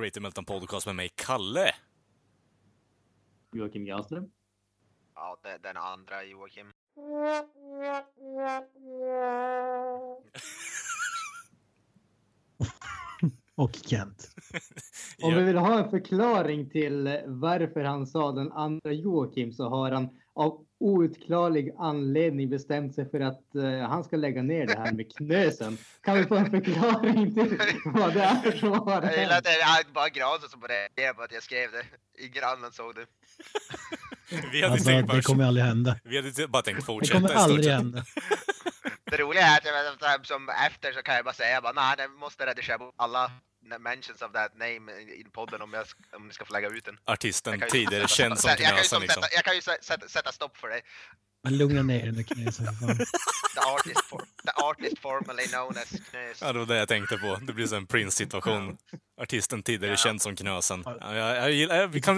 [0.00, 1.74] Creative Meltdown Podcast med mig, Kalle.
[3.52, 4.30] Joakim Granström.
[5.14, 6.72] Ja, det, den andra Joakim.
[13.60, 14.28] Och Kent.
[15.22, 19.90] Om vi vill ha en förklaring till varför han sa den andra Joakim så har
[19.90, 24.92] han av outklarlig anledning bestämt sig för att eh, han ska lägga ner det här
[24.92, 25.78] med knösen.
[26.00, 29.32] Kan vi få en förklaring till vad det är som har Jag gillar hänt?
[29.32, 31.84] att det är bara Granström som reagerar på att jag skrev det.
[32.24, 33.06] Ingen annan såg det.
[34.52, 35.96] Vi hade, Alltså, tänkt bara, det kommer aldrig hända.
[36.04, 38.04] vi hade bara tänkt Det fortsätta kommer i stort aldrig hända.
[39.10, 41.72] Det roliga är att jag vet, att som efter så kan jag bara säga bara
[41.72, 43.30] nej, jag måste redigera bort alla
[43.80, 46.98] mentions of that name i podden om, jag, om ni ska få lägga ut den.
[47.04, 49.22] Artisten Jag kan tidigare sätta- känd som jag kan ju Knösen som liksom.
[49.22, 50.80] sätta, jag kan ju sä- sätta, sätta stopp för det.
[51.44, 52.66] Men lugna ner dig nu knösen.
[53.54, 56.42] The artist, for, the artist formerly known as Knös.
[56.42, 57.38] Ja, det var det jag tänkte på.
[57.46, 58.76] Det blir så en Prince-situation.
[59.20, 59.96] Artisten tidigare Ja.
[59.96, 60.82] känd som Knösen.
[60.86, 61.86] Ja, jag, jag gillar...
[61.86, 62.16] Vi I så kan,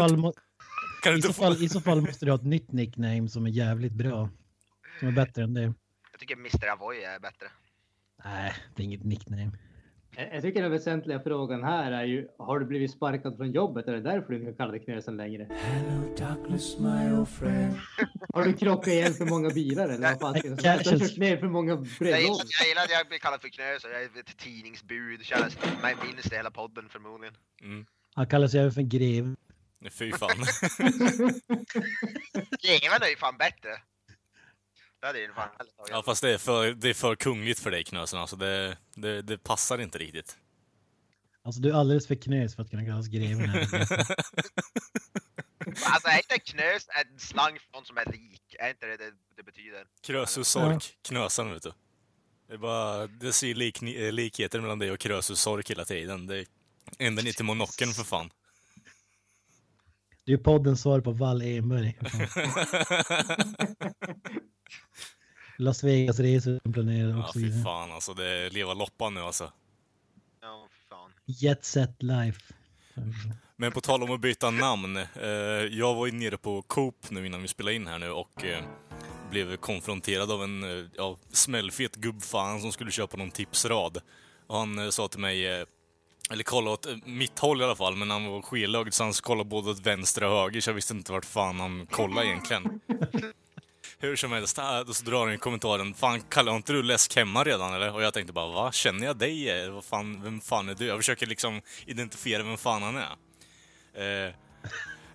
[1.02, 1.42] kan I så inte få...
[1.42, 4.28] fall- I så fall måste du ha ett nytt nickname som är jävligt bra.
[4.98, 5.74] Som är bättre än det.
[6.12, 6.66] Jag tycker Mr.
[6.72, 7.46] Avoy är bättre.
[8.24, 9.50] Nej, det är inget nickname.
[10.16, 13.88] Jag jag tycker den väsentliga frågan här är ju, har du blivit sparkad från jobbet?
[13.88, 15.46] Är det därför du inte kallar dig knösen längre?
[15.50, 17.78] Hello, darkness, my old friend.
[18.34, 20.58] Har du krockat igen för många bilar eller vad fan jag?
[20.58, 20.76] Casual.
[20.84, 22.42] Har du kört ner för många Jag brevlådor?
[22.60, 25.24] jag gillar att jag blir kallad för Knös och jag är ett tidningsbud.
[25.24, 27.34] Känns mig minst i hela podden förmodligen.
[27.62, 27.86] Mm.
[28.14, 29.34] Han kallar sig även för grev.
[29.90, 30.30] Fy fan.
[32.62, 33.70] Greven är ju fan bättre.
[35.02, 35.90] Det fan tagit.
[35.90, 38.18] Ja, fast det är för, det är för kungligt för dig Knösen.
[38.18, 40.38] Alltså det, det, det passar inte riktigt.
[41.44, 43.48] Alltså du är alldeles för knös för att kunna kallas greven.
[43.48, 43.68] här.
[45.84, 48.56] Alltså är inte knös en slang för någon som är rik?
[48.58, 49.86] Är inte det det, det betyder?
[50.02, 51.72] Krösus Sork, Knösen vet du.
[52.48, 53.80] Det är bara, det ser lik,
[54.12, 56.26] likheter mellan dig och Krösus Sork hela tiden.
[56.26, 56.46] Det är
[56.98, 58.30] ända ner till monocken för fan.
[60.24, 61.98] Du är poddens svar på Wall Enberg.
[65.58, 68.14] Las Vegas-resor planerade och Ja, fy fan alltså.
[68.14, 69.52] Det är leva loppan nu alltså.
[70.42, 71.10] Ja, fan.
[71.26, 72.40] Jet set life.
[73.56, 74.96] Men på tal om att byta namn.
[74.96, 75.28] Eh,
[75.70, 78.64] jag var ju nere på Coop nu innan vi spelade in här nu och eh,
[79.30, 83.98] blev konfronterad av en eh, ja, smällfet gubbfan som skulle köpa någon tipsrad.
[84.46, 85.66] Och han eh, sa till mig, eh,
[86.30, 89.12] eller kollade åt eh, mitt håll i alla fall, men han var skelögd så han
[89.12, 92.80] kollade både åt vänster och höger så jag visste inte vart fan han kollade egentligen.
[93.98, 97.16] Hur som helst, då så drar han i kommentaren Fan, Kalle, har inte du läsk
[97.16, 97.94] hemma redan eller?
[97.94, 98.72] Och jag tänkte bara, va?
[98.72, 99.70] Känner jag dig?
[99.70, 100.86] Vad fan, vem fan är du?
[100.86, 103.16] Jag försöker liksom identifiera vem fan han är.
[103.94, 104.34] Eh,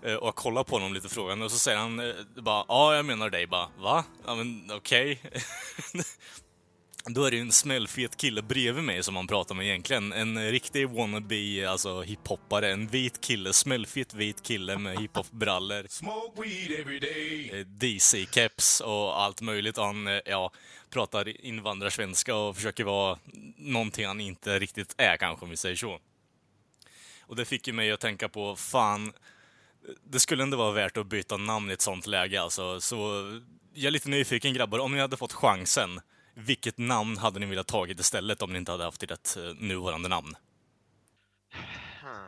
[0.01, 2.95] eh, och jag kollar på honom lite frågande och så säger han eh, bara, ja,
[2.95, 3.47] jag menar dig.
[3.47, 4.03] Bara, va?
[4.25, 5.21] Ja, men okej.
[7.09, 10.13] Då är det ju en smällfet kille bredvid mig som han pratar med egentligen.
[10.13, 12.71] En riktig wannabe, alltså hiphoppare.
[12.71, 15.87] En vit kille, smällfet vit kille med hiphop-brallor.
[16.99, 17.49] Day.
[17.53, 19.77] Eh, DC-keps och allt möjligt.
[19.77, 20.51] Han eh, ja,
[20.89, 23.19] pratar invandrarsvenska och försöker vara
[23.57, 25.99] någonting han inte riktigt är kanske, om vi säger så.
[27.21, 29.13] Och det fick ju mig att tänka på, fan,
[30.03, 32.81] det skulle ändå vara värt att byta namn i ett sånt läge alltså.
[32.81, 32.97] Så
[33.73, 35.99] jag är lite nyfiken grabbar, om ni hade fått chansen,
[36.37, 40.09] vilket namn hade ni velat tagit istället om ni inte hade haft ert eh, nuvarande
[40.09, 40.35] namn?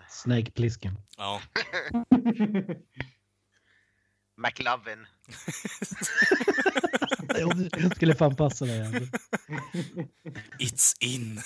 [0.10, 0.98] Snake Plissken.
[1.18, 1.42] Ja,
[4.36, 5.06] McLovin.
[7.72, 8.82] Det skulle fan passa dig.
[8.86, 9.04] Alltså.
[10.60, 11.42] it's in!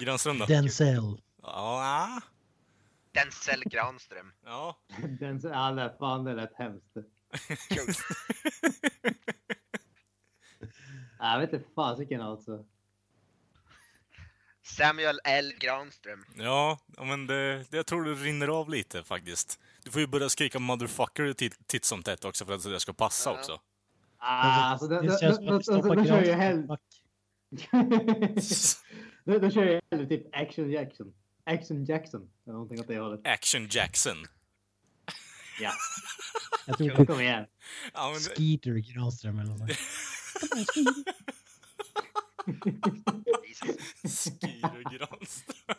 [0.00, 0.46] Granström då?
[0.46, 1.20] Denzel.
[1.42, 2.20] Ja,
[3.14, 4.32] Denzel Granström.
[4.44, 4.78] ja.
[5.20, 6.96] Den, ja, fan det lät hemskt.
[11.22, 12.64] Jag vet inte fasiken alltså.
[14.62, 16.24] Samuel L Granström.
[16.34, 19.60] Ja, men det, det, jag tror det rinner av lite faktiskt.
[19.84, 23.30] Du får ju börja skrika motherfucker titt, som tätt också för att det ska passa
[23.30, 23.38] Ja.
[23.38, 23.60] också.
[24.18, 26.76] Ah, alltså, då, Det som då, att då, stoppa då kör jag Granström hellre...
[29.40, 31.14] då, kör jag hellre typ Action Jackson.
[31.44, 32.30] Action Jackson.
[32.44, 33.20] Eller någonting åt det hållet.
[33.24, 34.16] Action Jackson.
[35.60, 35.72] Ja,
[36.66, 37.44] Jag tror kom igen.
[37.94, 39.70] Ja, men det, Skeeter Granström eller något.
[44.02, 45.76] Skyr Granström.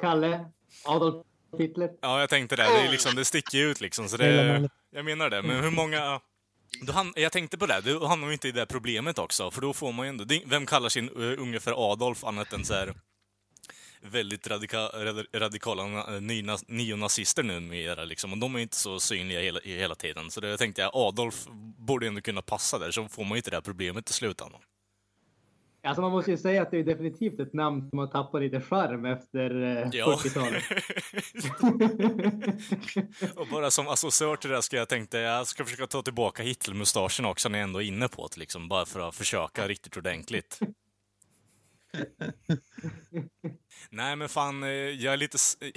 [0.00, 0.50] Kalle,
[0.84, 1.26] Adolf
[1.58, 1.90] Hitler.
[2.00, 2.62] Ja, jag tänkte det.
[2.62, 4.08] Det, är liksom, det sticker ut liksom.
[4.08, 5.42] Så det, jag menar det.
[5.42, 6.20] Men hur många...
[6.80, 9.60] Du ham- jag tänkte på det, du hamnar ju inte i det problemet också, för
[9.60, 10.24] då får man ju ändå...
[10.46, 12.94] Vem kallar sin eh, unge för Adolf annat än så här
[14.02, 18.32] väldigt radika, rad, radikala na- nyna- neonazister numera liksom.
[18.32, 20.30] Och de är inte så synliga hela, hela tiden.
[20.30, 21.46] Så det tänkte jag, Adolf
[21.78, 24.60] borde ändå kunna passa där, så får man ju inte det här problemet i slutändan.
[25.84, 28.60] Alltså man måste ju säga att det är definitivt ett namn som har tappat lite
[28.60, 30.18] charm efter eh, Ja.
[30.22, 30.62] 40-talet.
[33.36, 36.42] Och bara som associör till det här ska jag tänkte, jag ska försöka ta tillbaka
[36.42, 38.68] Hitlermustaschen också när jag ändå är inne på det, liksom.
[38.68, 40.58] Bara för att försöka riktigt ordentligt.
[43.90, 45.38] Nej men fan, eh, jag är lite...
[45.60, 45.70] Eh,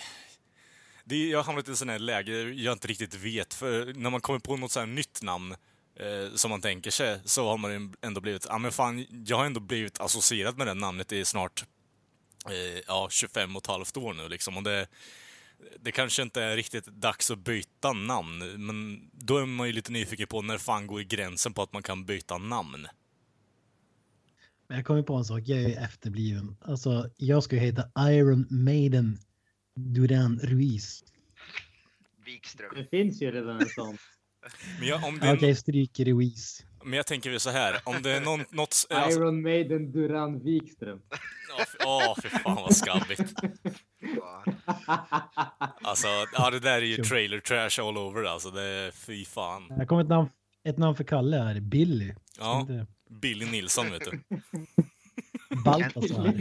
[1.06, 3.94] det, är- jag har hamnat i ett sånt här läge jag inte riktigt vet, för
[3.94, 5.56] när man kommer på något så här nytt namn
[6.00, 9.46] eh, som man tänker sig, så har man ändå blivit, ja men fan, jag har
[9.46, 11.66] ändå blivit associerad med det namnet i snart,
[12.50, 14.58] eh, ja, 25 och ett halvt år nu liksom.
[14.58, 14.88] Och det,
[15.80, 19.92] det kanske inte är riktigt dags att byta namn, men då är man ju lite
[19.92, 22.88] nyfiken på när fan går gränsen på att man kan byta namn?
[24.68, 26.58] Men jag kommer på en sak, jag är efterbliven.
[26.62, 29.18] Alltså, jag ska ju heta Iron Maiden
[29.76, 31.04] Duran Ruiz.
[32.26, 32.72] Wikström.
[32.76, 33.98] Det finns ju redan en sån.
[34.80, 36.66] Men jag, om det Okej, är, stryker Ruiz.
[36.84, 38.88] men jag tänker så här, om det är någon, något...
[38.90, 41.02] Alltså, Iron Maiden Duran Wikström.
[41.86, 43.34] Åh, fy fan vad skabbigt.
[45.82, 48.52] Alltså, ja det där är ju trailer trash all over alltså.
[48.52, 49.72] Det är fy fan.
[49.72, 50.30] Här kommer ett namn,
[50.64, 52.14] ett namn för Kalle här, Billy.
[52.40, 54.24] Ja, Inte Billy Nilsson vet du.
[55.66, 56.34] Baltasar.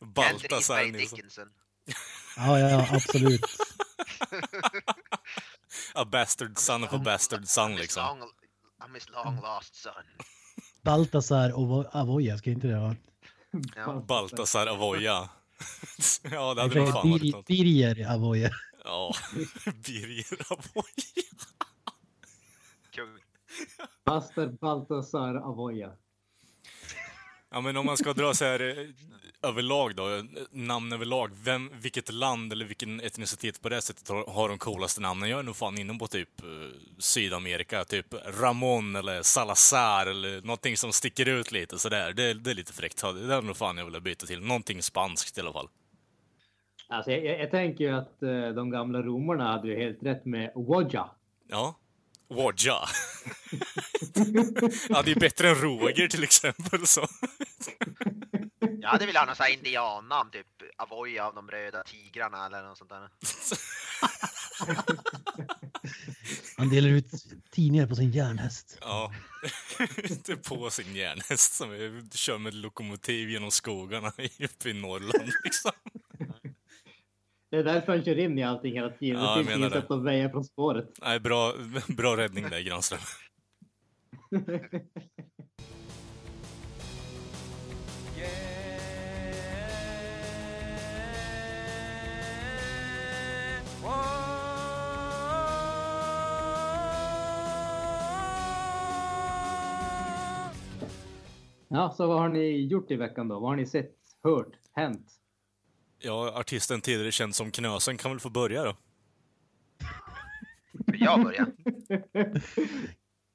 [0.00, 1.48] Baltasar Nilsson.
[2.36, 3.40] Ja, ja, absolut.
[5.94, 8.02] A bastard son of a bastard son I'm his liksom.
[8.02, 8.20] long,
[8.80, 9.92] I'm his long lost son.
[10.82, 12.96] Baltasar och Avoya, ska inte det vara?
[13.76, 14.00] Ja.
[14.08, 15.28] Baltasar Avoya.
[16.30, 17.46] ja, det hade nog fan varit något.
[17.46, 18.50] Birger Avoya.
[18.84, 19.14] Ja,
[19.64, 20.84] Birger Avoya.
[24.04, 25.92] Pastor Baltasar Avoya.
[27.54, 28.86] Ja, men om man ska dra så här eh,
[29.48, 31.30] överlag då, eh, namn överlag.
[31.44, 35.30] Vem, vilket land eller vilken etnicitet på det sättet har, har de coolaste namnen?
[35.30, 36.46] Jag är nog fan inne på typ eh,
[36.98, 38.06] Sydamerika, typ
[38.40, 42.12] Ramon eller Salazar eller någonting som sticker ut lite sådär.
[42.12, 43.02] Det, det är lite fräckt.
[43.02, 44.40] Det är nog fan jag vill byta till.
[44.40, 45.68] Någonting spanskt i alla fall.
[46.88, 48.20] Alltså jag, jag, jag tänker ju att
[48.54, 51.10] de gamla romarna hade ju helt rätt med Wodja.
[51.48, 51.74] Ja.
[52.32, 52.74] Wodja.
[54.88, 56.86] ja, det är bättre än Roger till exempel.
[56.86, 57.08] Så.
[58.80, 60.46] Jag hade velat ha någon sån här indiannamn, typ
[60.76, 63.08] Avoya av de röda tigrarna eller något sånt där.
[66.56, 67.06] Han delar ut
[67.50, 68.78] tidningar på sin järnhäst.
[68.80, 69.12] Ja.
[70.04, 75.72] Inte på sin järnhäst som är- kör med lokomotiv genom skogarna uppe i Norrland liksom.
[77.52, 79.22] Det är därför han kör in i allting hela tiden.
[79.22, 80.98] Ja, det finns inget sätt att väja från spåret.
[81.02, 81.52] Nej, bra,
[81.96, 83.00] bra räddning där Granström.
[101.68, 103.40] Ja, så vad har ni gjort i veckan då?
[103.40, 105.21] Vad har ni sett, hört, hänt?
[106.04, 108.76] Ja, artisten tidigare känd som Knösen kan väl få börja då?
[110.94, 111.46] Jag börjar.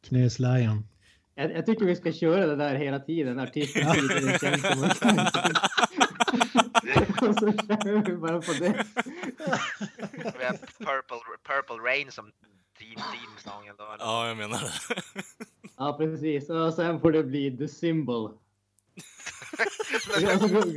[0.08, 0.88] Knöslion.
[1.36, 3.40] Jag, jag tycker vi ska köra det där hela tiden.
[3.40, 4.84] Artisten tidigare känd som
[7.30, 8.86] Och så kör vi bara på det.
[10.14, 12.32] Vi har Purple, Purple Rain som
[12.80, 13.84] team, team song ändå.
[13.84, 14.06] eller?
[14.06, 14.72] Ja, jag menar det.
[15.78, 16.50] Ja, precis.
[16.50, 18.32] Och sen får det bli The Symbol.
[19.60, 19.68] Och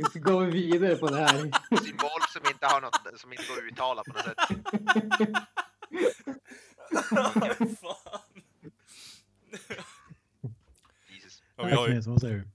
[0.11, 1.37] så går- vi vidare på det här.
[1.83, 4.37] Symbol som inte har något, som inte går att uttala på något sätt.
[11.07, 11.43] Jesus.
[11.55, 12.47] Ja, vi har ju, vad säger du?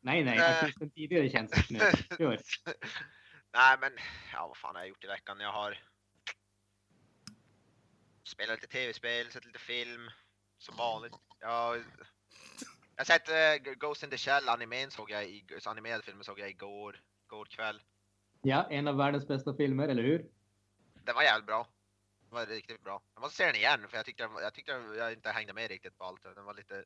[0.00, 0.38] Nej, nej.
[0.38, 0.64] Äh.
[0.64, 1.30] Artisten tidigare.
[2.18, 2.40] Kör.
[3.54, 3.92] Nej men,
[4.32, 5.40] ja vad fan har jag gjort i veckan?
[5.40, 5.78] Jag har
[8.24, 10.10] spelat lite tv-spel, sett lite film,
[10.58, 11.12] som vanligt.
[11.40, 11.84] Jag,
[13.00, 16.38] jag har sett eh, Ghost in the Shell, animen såg jag i, animerade filmen såg
[16.38, 17.82] jag igår, igår kväll.
[18.42, 20.26] Ja, en av världens bästa filmer, eller hur?
[21.04, 21.66] Den var jävligt bra.
[22.20, 23.02] Den var riktigt bra.
[23.14, 25.98] Jag måste se den igen för jag tyckte, jag tyckte jag inte hängde med riktigt
[25.98, 26.22] på allt.
[26.22, 26.84] Den var lite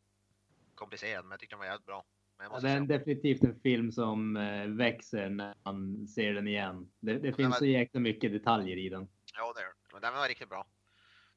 [0.74, 2.04] komplicerad men jag tyckte den var jävligt bra.
[2.38, 6.90] Ja, det är en definitivt en film som eh, växer när man ser den igen.
[7.00, 9.08] Det, det finns var- så jäkla mycket detaljer i den.
[9.36, 9.72] Ja, det den.
[9.92, 10.66] Men den var riktigt bra.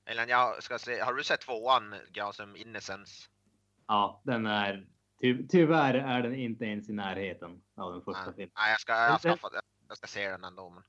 [0.05, 3.29] Eller jag ska se, har du sett tvåan, Granström Innocence?
[3.87, 4.87] Ja, den är...
[5.21, 8.51] Ty, tyvärr är den inte ens i närheten av den första Nej, filmen.
[8.55, 9.49] nej jag ska, jag, ska,
[9.87, 10.69] jag ska se den ändå.
[10.69, 10.83] Men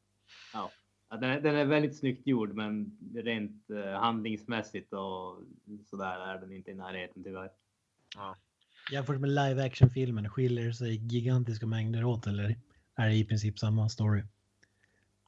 [0.52, 0.70] Ja,
[1.10, 5.40] den, är, den är väldigt snyggt gjord, men rent uh, handlingsmässigt och
[5.90, 7.50] sådär är den inte i närheten tyvärr.
[8.16, 8.36] Ja.
[8.92, 12.56] Jämfört med live action filmen skiljer sig gigantiska mängder åt eller
[12.96, 14.22] är det i princip samma story?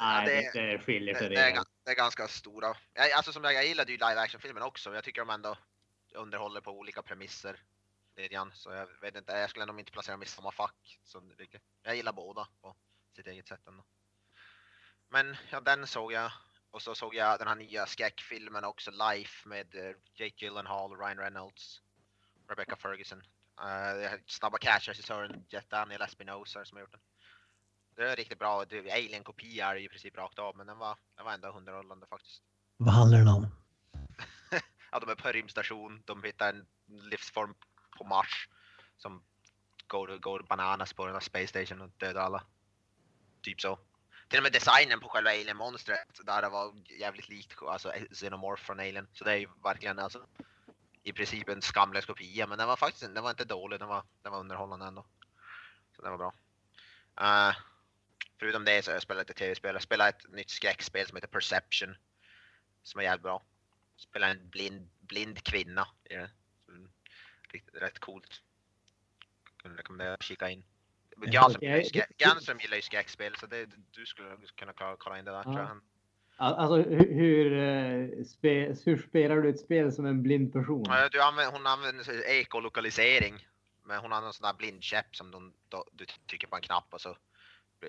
[0.00, 2.66] Nej, det- det, det skiljer sig Det, det, är, det är ganska stora.
[2.94, 4.94] Jag, alltså som jag, jag gillade ju live action filmen också.
[4.94, 5.56] Jag tycker de ändå
[6.14, 7.62] underhåller på olika premisser.
[8.16, 8.50] Lite.
[8.54, 11.00] Så jag vet inte, jag skulle nog inte placera dem i samma fack.
[11.04, 11.22] Så.
[11.82, 12.76] Jag gillar båda på
[13.16, 13.84] sitt eget sätt ändå.
[15.08, 16.32] Men ja, den såg jag.
[16.70, 21.18] Och så såg jag den här nya skräckfilmen också, Life med eh, Jake Gyllenhaal, Ryan
[21.18, 21.82] Reynolds,
[22.48, 23.22] Rebecca Ferguson.
[23.60, 27.00] Uh, snabba Cash-regissören Jet Daniel Espinosa som har gjort den.
[27.96, 28.64] Det är riktigt bra.
[28.72, 32.42] Alien-kopia är det i princip rakt av, men den var, den var ändå underhållande faktiskt.
[32.76, 33.46] Vad handlar den om?
[34.92, 37.54] Ja, de är på en rymdstation, de hittar en livsform
[37.98, 38.48] på Mars
[38.96, 39.22] som
[39.86, 42.44] går, går bananas på den här Space Station och dödar alla.
[43.42, 43.78] Typ så.
[44.28, 48.80] Till och med designen på själva Alien-monstret där det var jävligt likt alltså Xenomorph från
[48.80, 49.08] Alien.
[49.12, 50.26] Så det är ju verkligen alltså
[51.02, 54.04] i princip en skamlös kopia, men den var faktiskt den var inte dålig, den var,
[54.22, 55.06] den var underhållande ändå.
[55.96, 56.34] Så det var bra.
[57.20, 57.56] Uh,
[58.38, 59.74] förutom det så har jag spelat lite tv-spel.
[59.74, 61.96] Jag spelade ett nytt skräckspel som heter Perception.
[62.82, 63.42] Som är jävligt bra.
[64.00, 66.30] Spelar en blind, blind kvinna i det.
[67.72, 68.42] Rätt coolt.
[69.62, 70.64] Kan rekommendera att kika in.
[72.16, 75.80] Granström gillar ju skräckspel så det, du skulle kunna kolla in det där tror jag.
[76.36, 80.84] Alltså hur, eh, spe, hur spelar du ett spel som en blind person?
[80.88, 83.46] Ja, Du använder, hon använder ekolokalisering.
[83.84, 86.94] Men hon har en sån där blindkäpp som de, då, du trycker på en knapp
[86.94, 87.16] och så,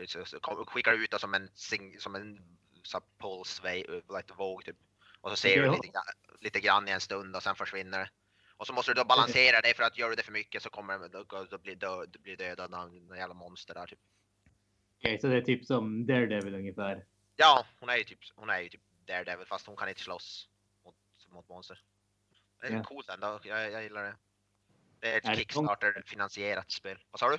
[0.07, 1.49] så, så skickar du ut det som en,
[1.99, 2.41] som en
[2.83, 4.77] så här pulse, wave, like, våg typ.
[5.21, 6.01] Och så ser du lite,
[6.39, 8.09] lite grann i en stund och sen försvinner det.
[8.57, 10.69] Och så måste du då balansera det för att gör du det för mycket så
[10.69, 11.75] kommer då, då blir
[12.07, 13.99] du blir dödad av en jävla monster där typ.
[14.97, 17.05] Okej, så det är typ som Daredevil ungefär.
[17.35, 20.49] Ja, hon är ju typ, hon är ju typ Daredevil fast hon kan inte slåss
[20.85, 20.95] mot,
[21.29, 21.81] mot monster.
[22.61, 22.83] Det är Ja.
[22.83, 24.15] coolt ändå, jag, jag gillar det.
[24.99, 26.97] Det är ett det Kickstarter-finansierat spel.
[27.11, 27.37] Vad sa du?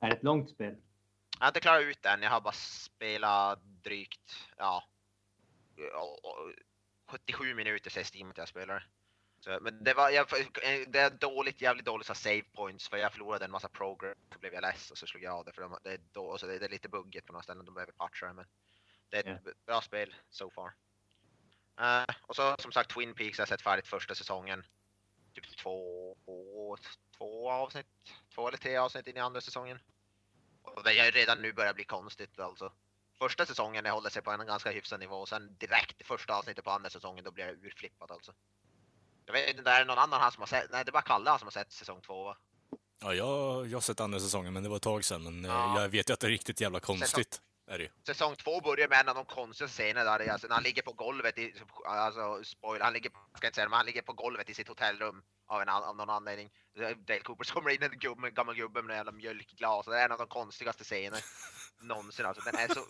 [0.00, 0.76] Är det ett långt spel?
[1.38, 4.84] Jag har inte klarat ut den, jag har bara spelat drygt, ja,
[7.10, 8.86] 77 minuter säger Steam att jag spelar.
[9.40, 10.26] Så, men det var, jag,
[10.86, 14.38] det är dåligt, jävligt dåligt så save points för jag förlorade en massa progress så
[14.38, 16.46] blev jag less och så slog jag av det för de, det, är då, så
[16.46, 18.46] det, det är lite buggigt på några ställen, de behöver patcha det men
[19.08, 20.72] det är ett bra spel so far.
[21.80, 24.64] Eh, och så som sagt Twin Peaks har jag sett färdigt första säsongen.
[25.34, 26.76] Typ två, två,
[27.18, 27.86] två avsnitt,
[28.34, 29.78] två eller tre avsnitt in i andra säsongen.
[30.62, 32.72] Och det är redan nu börjar bli konstigt alltså.
[33.20, 36.34] Första säsongen det håller sig på en ganska hyfsad nivå och sen direkt i första
[36.34, 38.32] avsnittet på andra säsongen då blir det urflippat alltså.
[39.26, 40.70] Jag vet inte, är det någon annan här som har sett?
[40.70, 42.36] Nej det är bara Kalle som har sett säsong två va?
[43.00, 45.24] Ja, jag, jag har sett andra säsongen, men det var ett tag sedan.
[45.24, 45.82] Men eh, Ja.
[45.82, 47.40] jag vet ju att det är riktigt jävla konstigt.
[47.70, 47.90] Är det.
[48.06, 50.92] Säsong två börjar med en av de konstigaste scenerna där, alltså, när han ligger på
[50.92, 54.50] golvet i, alltså spoiler, han ligger, ska inte säga det, men han ligger på golvet
[54.50, 56.50] i sitt hotellrum av, en, av någon anledning.
[56.96, 60.04] Dale Cooper kommer in en gubbe, en gammal gubbe med en jävla mjölkglas det är
[60.04, 61.16] en av de konstigaste scenerna
[61.80, 62.50] någonsin alltså.
[62.50, 62.84] Den är så,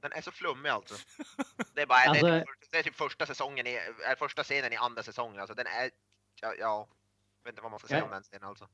[0.00, 0.94] den är så flummig alltså.
[1.74, 3.74] Det är bara, det, är Alltså- typ, det är typ första säsongen i,
[4.04, 5.54] är första scenen i andra säsongen alltså.
[5.54, 5.90] Den är,
[6.40, 6.88] ja, ja
[7.38, 8.04] jag vet inte vad man ska säga Ja.
[8.04, 8.68] om den scenen alltså.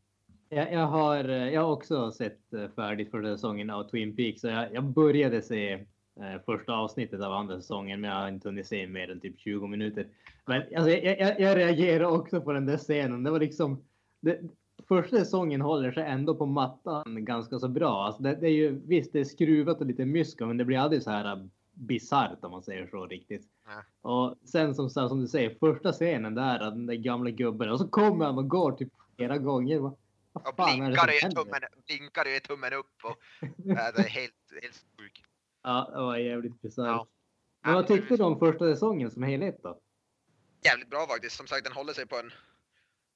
[0.48, 4.40] Jag, jag, har, eh, jag har också sett eh, färdigt första säsongen av Twin Peaks.
[4.40, 8.48] Så jag, jag började se eh, första avsnittet av andra säsongen, men jag har inte
[8.48, 10.06] hunnit se mer än typ 20 minuter.
[10.46, 13.22] Men alltså, jag, jag, jag reagerar också på den där scenen.
[13.22, 13.84] Det var liksom...
[14.20, 14.40] Det,
[14.88, 18.04] första säsongen håller sig ändå på mattan ganska så bra.
[18.04, 20.78] Alltså det, det är ju, visst, det är skruvat och lite mysko, men det blir
[20.78, 23.48] aldrig så här bisarrt om man säger så riktigt.
[23.66, 23.84] Nej.
[24.00, 27.88] Och sen som, som du säger, första scenen där, den där gamla gubben, och så
[27.88, 29.90] kommer han och går typ flera gånger.
[30.34, 31.42] Och blinkar händer?
[31.42, 33.16] tummen, blinkar ger tummen upp och
[33.56, 35.22] ja, det är helt, helt sjukt.
[35.62, 36.86] Ja, det var jävligt bisarrt.
[36.86, 37.06] Ja.
[37.62, 39.80] Men vad tyckte du om första säsongen som helhet då?
[40.64, 41.36] jävligt bra faktiskt.
[41.36, 42.32] Som sagt, den håller sig på en,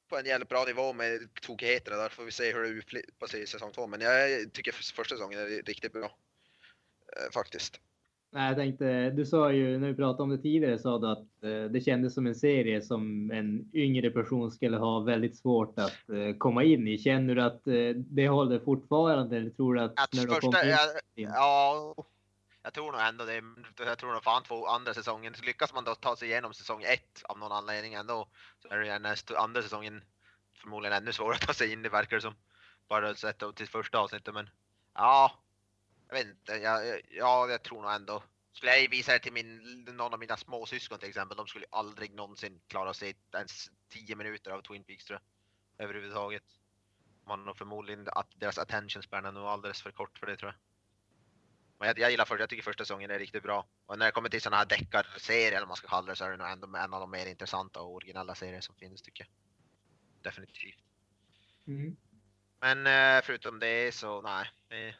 [0.08, 2.08] på en jävligt bra nivå med tokigheterna där.
[2.08, 3.86] Får vi se hur det utflippas sig i säsong två.
[3.86, 6.04] Men jag tycker för- första säsongen är riktigt bra.
[6.04, 7.80] Eh, faktiskt.
[8.30, 11.42] Nej, jag tänkte, du sa ju när vi pratade om det tidigare sa du att
[11.42, 16.08] eh, det kändes som en serie som en yngre person skulle ha väldigt svårt att
[16.08, 16.98] eh, komma in i.
[16.98, 20.40] Känner du att eh, det håller fortfarande eller tror du att, Att när du första,
[20.40, 20.70] kommit in?
[21.14, 21.94] ja, ja,
[22.62, 23.42] jag tror nog ändå det.
[23.86, 25.34] Jag tror nog fan två andra säsongen.
[25.46, 28.28] Lyckas man då ta sig igenom säsong ett av någon anledning ändå.
[28.62, 30.02] Så är det nästa, andra säsongen
[30.54, 32.34] förmodligen ännu svårare att ta sig in, det verkar det som.
[32.88, 34.50] Bara sett till första avsnittet, men
[34.94, 35.32] ja.
[36.08, 38.22] Jag vet inte, jag, ja, jag tror nog ändå.
[38.52, 42.14] Skulle jag visa det till min, någon av mina småsyskon till exempel, de skulle aldrig
[42.14, 45.84] någonsin klara sig ens 10 minuter av Twin Peaks tror jag.
[45.84, 46.42] Överhuvudtaget.
[47.26, 50.50] Man har förmodligen att deras attention span är nog alldeles för kort för det tror
[50.50, 50.58] jag.
[51.78, 53.66] Men jag, jag gillar första, jag tycker första säsongen är riktigt bra.
[53.86, 56.24] Och när det kommer till sådana här deckarserier eller vad man ska kalla det så
[56.24, 59.24] är det nog ändå en av de mer intressanta och originella serier som finns tycker
[59.24, 59.30] jag.
[60.22, 60.78] Definitivt.
[61.66, 61.96] Mm.
[62.60, 64.96] Men eh, förutom det så nej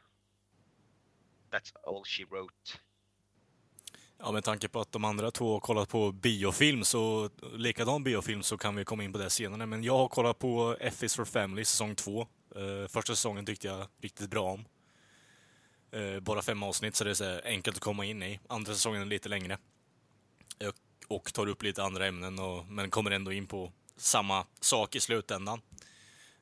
[1.51, 2.79] that's all she wrote.
[4.21, 8.43] Ja, med tanke på att de andra två har kollat på biofilm, så likadan biofilm,
[8.43, 9.67] så kan vi komma in på det senare.
[9.67, 12.27] Men jag har kollat på F is for Family säsong två.
[12.57, 14.65] Eh, första säsongen tyckte jag riktigt bra om.
[15.91, 18.41] Eh, bara fem avsnitt, så det är så enkelt att komma in i.
[18.49, 19.59] Andra säsongen är lite längre.
[21.09, 25.01] Och tar upp lite andra ämnen, och, men kommer ändå in på samma sak i
[25.01, 25.61] slutändan.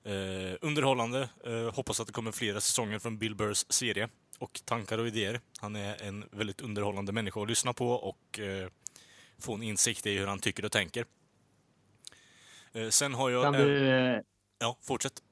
[0.05, 1.29] Eh, underhållande.
[1.73, 4.09] Hoppas att det kommer flera säsonger från Bill Burrs serie
[4.39, 5.41] och tankar och idéer.
[5.61, 8.69] Han är en väldigt underhållande människa att lyssna på och eh,
[9.39, 11.05] få en insikt i hur han tycker och tänker.
[12.73, 13.45] Eh, sen har jag...
[13.45, 14.21] Kan du, eh,
[14.59, 15.23] Ja, fortsätt.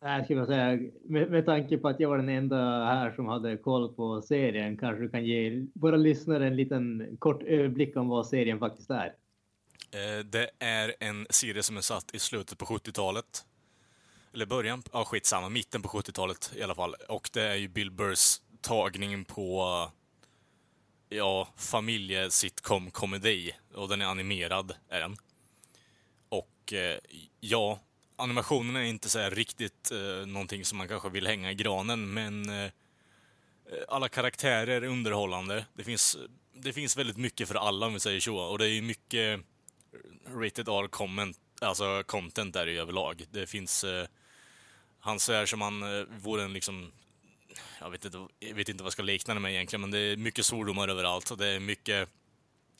[0.00, 3.56] jag skulle säga, med, med tanke på att jag var den enda här som hade
[3.56, 8.26] koll på serien, kanske du kan ge våra lyssnare en liten kort överblick om vad
[8.26, 9.14] serien faktiskt är.
[9.90, 13.44] Eh, det är en serie som är satt i slutet på 70-talet.
[14.34, 16.94] Eller början, ja skitsamma, mitten på 70-talet i alla fall.
[17.08, 19.90] Och det är ju Bill Burrs tagning på,
[21.08, 23.52] ja, familjesitcom-komedi.
[23.74, 25.16] Och den är animerad, är den.
[26.28, 26.98] Och eh,
[27.40, 27.80] ja,
[28.16, 32.12] animationen är inte så här riktigt eh, någonting som man kanske vill hänga i granen,
[32.14, 32.70] men eh, eh
[33.88, 35.64] alla karaktärer är underhållande.
[35.74, 36.16] Det finns,
[36.52, 38.36] det finns väldigt mycket för alla om vi säger så.
[38.36, 39.40] Och det är ju mycket
[40.26, 43.24] rated R comment, alltså content där i överlag.
[43.30, 43.84] Det finns...
[43.84, 44.06] Eh,
[45.00, 46.92] han svär som han eh, vore en liksom...
[47.80, 49.98] Jag vet, inte, jag vet inte vad jag ska likna det med egentligen, men det
[49.98, 52.08] är mycket svordomar överallt och det är mycket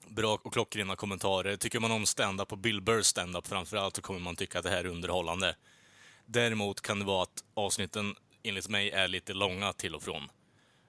[0.09, 1.57] bra och klockrena kommentarer.
[1.57, 4.71] Tycker man om stand-up och Bill Burrs stand-up framförallt så kommer man tycka att det
[4.71, 5.57] här är underhållande.
[6.27, 10.23] Däremot kan det vara att avsnitten enligt mig är lite långa till och från.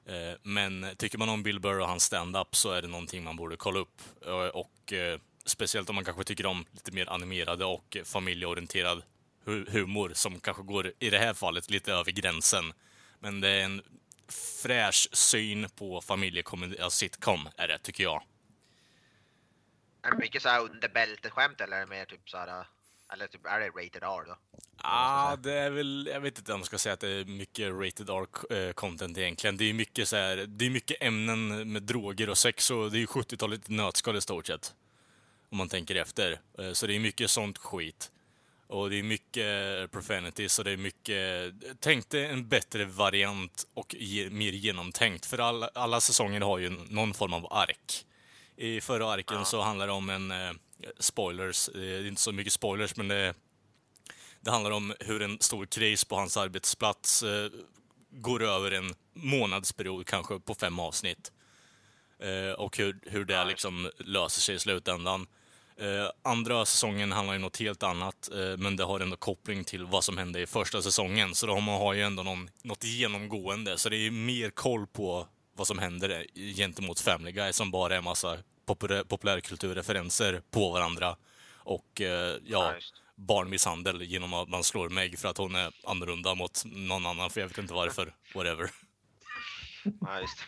[0.05, 3.35] Eh, men tycker man om Bill Burr och hans stand-up så är det någonting man
[3.35, 4.01] borde kolla upp.
[4.25, 9.03] Eh, och eh, speciellt om man kanske tycker om lite mer animerade och familjeorienterad
[9.49, 12.73] humor som kanske går, i det här fallet, lite över gränsen.
[13.19, 13.81] Men det är en
[14.63, 18.23] fräsch syn på familjekomedi, ja, sitcom är det, tycker jag.
[20.01, 22.65] Är det mycket såhär under bältet-skämt eller är det mer typ såhär,
[23.13, 24.37] eller typ är det rated R då?
[24.83, 27.25] Ja, ah, det är väl, jag vet inte om man ska säga att det är
[27.25, 29.57] mycket rated R-content egentligen.
[29.57, 32.97] Det är mycket så här, det är mycket ämnen med droger och sex och det
[32.97, 34.73] är ju 70-talet i nötskal i stort sett.
[35.49, 36.39] Om man tänker efter.
[36.59, 38.11] Eh, Så det är mycket sånt skit.
[38.69, 41.53] Och det är mycket profanities och det är mycket...
[41.79, 45.25] Tänk dig en bättre variant och ge, mer genomtänkt.
[45.25, 48.05] För alla, alla säsonger har ju någon form av ark.
[48.55, 49.45] I förra arken Ja.
[49.45, 50.31] så handlar det om en...
[50.31, 50.51] Eh,
[50.99, 53.33] spoilers, det är inte så mycket spoilers men det,
[54.41, 57.49] det handlar om hur en stor kris på hans arbetsplats eh,
[58.11, 61.31] går över en månadsperiod kanske på fem avsnitt.
[62.19, 65.27] Eh, och hur, hur det liksom löser sig i slutändan.
[65.79, 69.85] Eh, andra säsongen handlar ju något helt annat, eh, men det har ändå koppling till
[69.85, 71.35] vad som hände i första säsongen.
[71.35, 75.27] Så då man har ju ändå någon, något genomgående, så det är mer koll på
[75.53, 81.15] vad som händer gentemot Family Guy som bara är massa populär, populärkulturreferenser på varandra.
[81.53, 82.93] Och eh, ja, just.
[83.15, 87.41] barnmisshandel genom att man slår Meg för att hon är annorlunda mot någon annan, för
[87.41, 88.13] jag vet inte varför.
[88.35, 88.71] Whatever.
[90.21, 90.39] Just.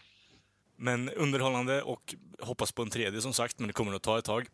[0.75, 4.25] Men underhållande och hoppas på en tredje som sagt, men det kommer att ta ett
[4.25, 4.47] tag.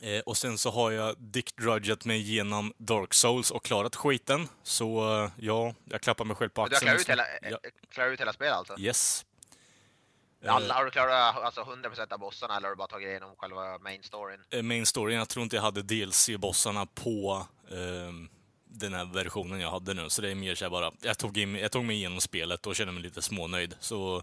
[0.00, 4.48] Eh, och sen så har jag Dick Drudget mig igenom Dark Souls och klarat skiten.
[4.62, 7.04] Så eh, ja, jag klappar mig själv på Men Du har axeln.
[7.16, 7.58] klarat ut hela, Ja.
[7.62, 8.78] eh, klarat ut hela spelet alltså?
[8.78, 9.24] Yes.
[10.44, 13.34] Eh, Alla, har du klarat alltså 100% av bossarna eller har du bara tagit igenom
[13.38, 14.40] själva main storyn?
[14.50, 18.28] Eh, Main storyn, jag tror inte jag hade DLC-bossarna på ehm,
[18.64, 20.10] den här versionen jag hade nu.
[20.10, 22.66] Så det är mer så här bara, jag tog, in, jag tog mig igenom spelet
[22.66, 23.74] och kände mig lite smånöjd.
[23.80, 24.22] Så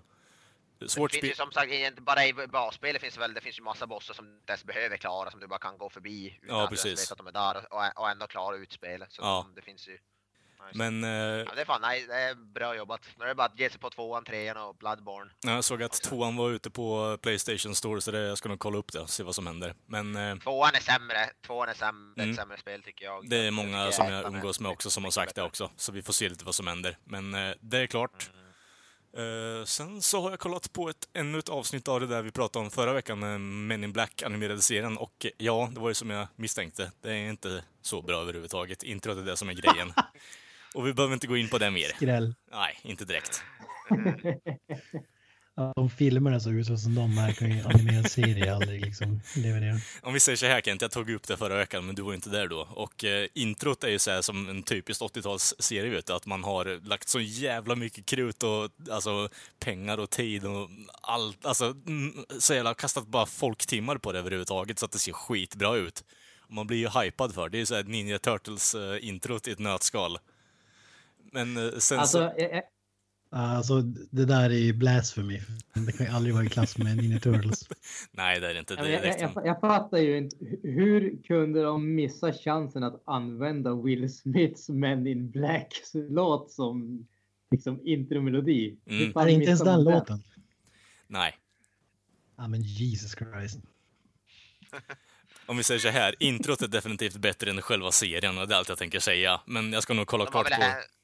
[0.88, 1.46] svårt det finns spel.
[1.46, 4.32] som sagt, inte bara i basspelet finns väl, det finns ju massa bossar som du
[4.36, 7.02] inte ens behöver klara som du bara kan gå förbi utan Ja, att precis.
[7.02, 9.12] veta att de är där och, och ändå klara ut spelet.
[9.14, 9.48] Så Ja.
[9.56, 9.98] det finns ju.
[10.74, 13.02] Men eh, Ja, det är fan nej, det är bra jobbat.
[13.18, 15.32] Nu är det bara att ge sig på tvåan, trean och Bloodborne.
[15.42, 18.78] jag såg att tvåan var ute på Playstation Store, så det, jag ska nog kolla
[18.78, 19.76] upp det och se vad som händer.
[19.86, 22.30] Men eh, Tvåan är sämre, tvåan är sämre, Mm.
[22.32, 23.30] ett sämre spel tycker jag.
[23.30, 25.72] det är många som jag umgås med också som har sagt det också.
[25.76, 26.98] Så vi får se lite vad som händer.
[27.04, 28.30] Men eh, det är klart.
[29.18, 32.32] Eh, sen så har jag kollat på ett, ännu ett avsnitt av det där vi
[32.32, 34.98] pratade om förra veckan, med Men in Black animerade serien.
[34.98, 36.92] Och eh, ja, det var ju som jag misstänkte.
[37.02, 38.80] Det är inte så bra överhuvudtaget.
[38.80, 38.92] Det är
[39.22, 39.94] det som är grejen.
[40.76, 41.88] Och vi behöver inte gå in på det mer.
[41.96, 42.36] Skräll.
[42.52, 43.44] Nej, inte direkt.
[45.76, 49.80] De filmerna såg ut som de här kan ju animerad serie aldrig liksom leverera.
[50.02, 52.14] Om vi säger så här Kent, jag tog upp det förra veckan, men du var
[52.14, 52.68] inte där då.
[52.70, 56.14] Och eh, introt är ju så här som en typisk 80-talsserie, vet du.
[56.14, 60.70] Att man har lagt så jävla mycket krut och alltså, pengar och tid och
[61.02, 61.46] allt.
[61.46, 65.76] Alltså, mm, så jävla kastat bara folktimmar på det överhuvudtaget så att det ser skitbra
[65.76, 66.04] ut.
[66.48, 67.58] Och man blir ju hypad för det.
[67.58, 70.18] Det är så här Ninja Turtles-introt i ett nötskal.
[71.32, 71.96] Men eh, sen så...
[71.96, 72.64] Alltså, jag, jag,
[73.32, 75.42] Alltså det där är ju blasphemy.
[75.74, 77.70] Det kan ju aldrig vara i klass med Ninja Turtles.
[78.12, 78.76] Nej, det är det inte.
[78.76, 79.32] Det jag, är jag, liksom...
[79.36, 80.36] jag, jag fattar ju inte.
[80.64, 87.08] Hur kunde de missa chansen att använda Will Smiths Men in Black-låt som
[87.52, 88.78] liksom intromelodi?
[88.86, 89.14] Mm.
[89.14, 90.24] Fan Är det inte ens den låten?
[91.08, 91.38] Nej.
[92.38, 93.60] Ja men Jesus Christ.
[95.46, 98.58] Om vi säger så här, introt är definitivt bättre än själva serien och det är
[98.58, 99.42] allt jag tänker säga.
[99.46, 100.54] Men jag ska nog kolla klart på...
[100.54, 100.99] här-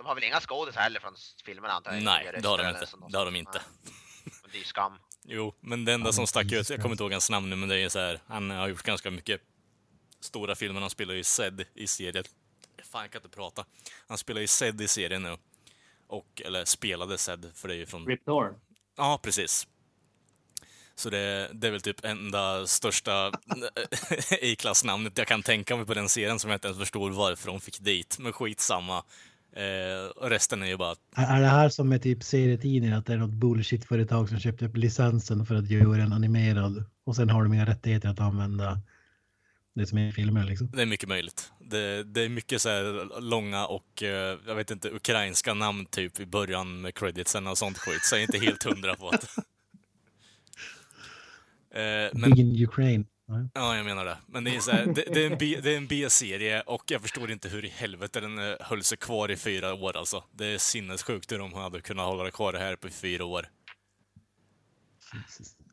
[0.00, 2.02] de har väl inga skådisar heller från filmerna antar jag?
[2.02, 2.86] Nej, det har de inte.
[3.08, 3.62] Det har de inte.
[4.24, 4.98] Men Det är ju skam.
[5.24, 7.68] Jo, men det enda som stack ut, jag kommer inte ihåg hans namn nu, men
[7.68, 9.40] det är ju så här, han har gjort ganska mycket
[10.20, 10.80] stora filmer.
[10.80, 12.24] Han spelar ju Zed i serien.
[12.92, 13.64] Fan, jag kan inte prata.
[14.08, 15.36] Han spelar ju Zed i serien nu.
[16.06, 18.06] Och, eller spelade Zed, för det är ju från...
[18.06, 18.54] Rip Torn.
[18.96, 19.68] Ja, precis.
[20.94, 23.26] Så det, det är väl typ enda största
[24.42, 27.60] A-klassnamnet jag kan tänka mig på den serien som jag inte ens förstår varför de
[27.60, 28.18] fick dit.
[28.18, 29.04] Men skitsamma.
[29.52, 30.94] Eh, och resten är ju bara...
[31.16, 34.66] Är är det här som med typ serietidningar att det är något bullshit-företag som köpte
[34.66, 38.80] upp licensen för att göra en animerad och sen har de inga rättigheter att använda
[39.74, 40.70] det som är i filmer liksom.
[40.70, 41.52] Det är mycket möjligt.
[41.58, 46.20] Det, det är mycket så här långa och, eh, jag vet inte, ukrainska namn typ
[46.20, 49.36] i början med creditsen och sånt skit, så jag är inte helt hundra på att...
[51.74, 53.06] Eh, men, Big in Ukraine.
[53.30, 53.48] Ja.
[53.54, 54.18] ja, jag menar det.
[54.26, 56.82] Men det är, så här, det, det är en B- det är en B-serie och
[56.86, 60.24] jag förstår inte hur i helvete den eh, höll sig kvar i fyra år alltså.
[60.32, 63.46] Det är sinnessjukt hur de hade kunnat hålla det kvar här på fyra år.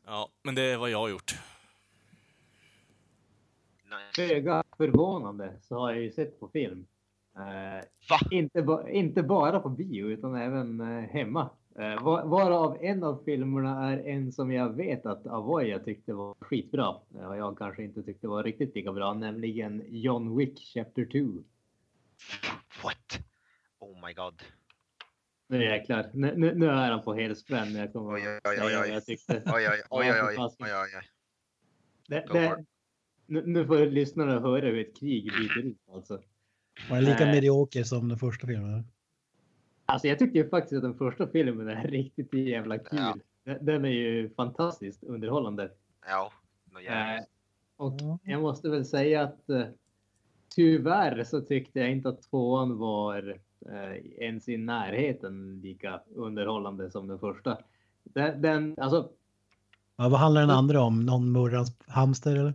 [0.06, 1.38] Ja, men det är vad jag har gjort.
[4.16, 6.86] Föga förvånande så har jag ju sett på film.
[7.36, 8.18] Eh, Va?
[8.30, 11.50] inte, ba inte bara på bio utan även eh, hemma.
[11.78, 16.34] Eh, var, varav en av filmerna är en som jag vet att Avoya tyckte var
[16.40, 16.96] skitbra.
[17.14, 21.18] Eh, och jag kanske inte tyckte var riktigt lika bra, nämligen John Wick Chapter 2.
[22.82, 23.20] What?
[23.78, 24.42] Oh my god.
[25.48, 28.88] Nu jäklar, nu, nu, nu är han på helspänn jag kommer Oj, oj, oj, oj.
[28.88, 29.42] jag tyckte.
[29.46, 31.08] Oj, oj, oj, oj, oj, oj.
[32.08, 32.64] Det, det,
[33.26, 36.22] nu, nu får lyssnarna höra hur ett krig bryter ut alltså.
[36.90, 37.34] Var det lika Nej.
[37.34, 38.84] medioker som den första filmen?
[39.92, 42.98] Alltså jag tycker ju faktiskt att den första filmen är riktigt jävla kul.
[42.98, 43.16] Ja.
[43.44, 45.70] Den- Den är ju fantastiskt underhållande.
[46.08, 46.32] Ja,
[46.72, 47.20] nå Eh,
[47.76, 48.18] och Ja.
[48.22, 49.64] jag måste väl säga att eh,
[50.54, 53.38] tyvärr så tyckte jag inte att tvåan var
[53.72, 57.58] eh, ens i närheten lika underhållande som den första.
[58.04, 59.10] Den, den alltså,
[59.96, 61.06] Ja, vad handlar den andra om?
[61.06, 62.54] Någon murrans hamster eller?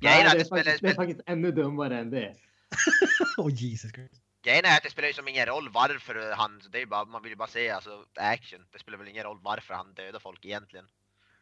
[0.00, 2.34] nej, det, det är faktiskt, det är faktiskt ännu dummare än det.
[3.36, 4.22] oh Jesus Christ.
[4.42, 7.22] Grejen är att det spelar ju som ingen roll varför han, det är bara, man
[7.22, 8.66] vill ju bara se alltså action.
[8.72, 10.86] Det spelar väl ingen roll varför han dödar folk egentligen.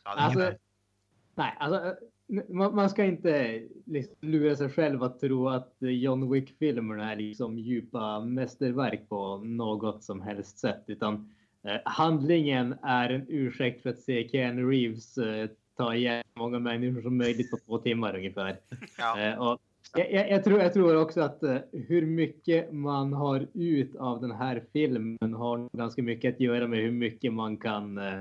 [0.02, 0.58] Alltså, ingen-
[1.34, 1.94] nej, alltså, eh,
[2.48, 7.58] man, man ska inte liksom lura sig själv att tro att John Wick-filmerna är liksom
[7.58, 10.84] djupa mästerverk på något som helst sätt.
[10.86, 16.58] Utan eh, handlingen är en ursäkt för att se Keanu Reeves eh, ta så många
[16.58, 18.60] människor som möjligt på två timmar ungefär.
[18.98, 19.20] ja.
[19.20, 19.60] Eh, och
[19.94, 24.20] jag, jag, jag, tror, jag tror också att eh, hur mycket man har ut av
[24.20, 28.20] den här filmen har ganska mycket att göra med hur mycket man kan eh,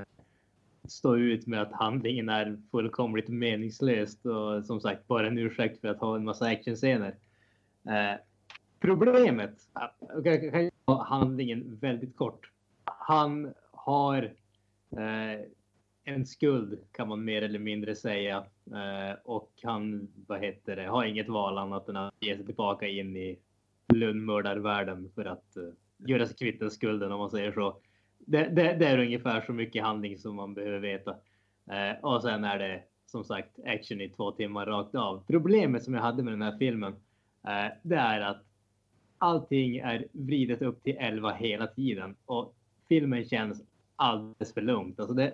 [0.88, 5.88] stå ut med att handlingen är fullkomligt meningslöst och som sagt bara en ursäkt för
[5.88, 7.16] att ha en massa actionscener.
[7.86, 8.20] Eh,
[8.80, 9.56] problemet,
[10.00, 12.52] jag kan- jag kan ta handlingen väldigt kort.
[12.86, 14.24] Han har
[14.92, 15.42] eh,
[16.08, 18.46] en skuld kan man mer eller mindre säga.
[18.66, 22.88] Eh, och han, vad heter det, har inget val annat än att ge sig tillbaka
[22.88, 23.40] in i
[23.94, 25.64] lönnmördarvärlden för att eh,
[25.98, 27.78] göra sig kvitt den skulden om man säger så.
[28.20, 31.16] Det, det, det är ungefär så mycket handling som man behöver veta.
[31.72, 35.24] Eh, och sen är det som sagt action i två timmar rakt av.
[35.28, 36.94] Problemet som jag hade med den här filmen,
[37.48, 38.44] eh, det är att
[39.18, 42.56] allting är vridet upp till 11 hela tiden och
[42.88, 43.64] filmen känns
[43.96, 45.00] alldeles för lugnt.
[45.00, 45.34] Alltså det,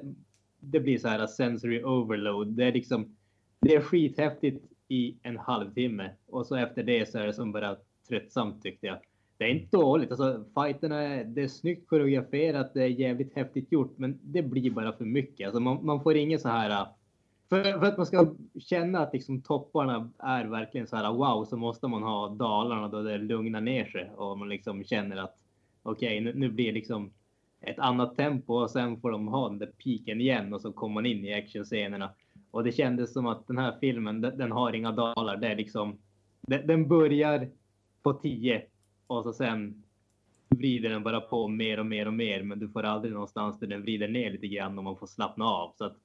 [0.63, 2.47] det blir så här sensory overload.
[2.47, 3.15] Det är liksom,
[3.59, 7.75] det är skithäftigt i en halvtimme och så efter det så är det som bara
[8.09, 8.97] tröttsamt tyckte jag.
[9.37, 13.71] Det är inte dåligt, alltså fighterna är, det är snyggt koreograferat, det är jävligt häftigt
[13.71, 15.45] gjort, men det blir bara för mycket.
[15.45, 16.87] Alltså man, man får ingen så här äh,
[17.49, 21.57] för, för att man ska känna att liksom topparna är verkligen så här wow så
[21.57, 25.37] måste man ha dalarna då det lugnar ner sig och man liksom känner att
[25.83, 27.11] okej, okay, nu, nu blir liksom
[27.63, 30.93] ett annat tempo och sen får de ha den där piken igen och så kommer
[30.93, 32.11] man in i actionscenerna.
[32.51, 35.37] Och det kändes som att den här filmen, den, den har inga dalar.
[35.37, 35.97] Det är liksom,
[36.41, 37.49] den, den börjar
[38.03, 38.63] på 10
[39.07, 39.83] och så sen
[40.49, 42.43] vrider den bara på mer och mer och mer.
[42.43, 45.45] Men du får aldrig någonstans där den vrider ner lite grann och man får slappna
[45.45, 45.73] av.
[45.77, 45.97] Så att,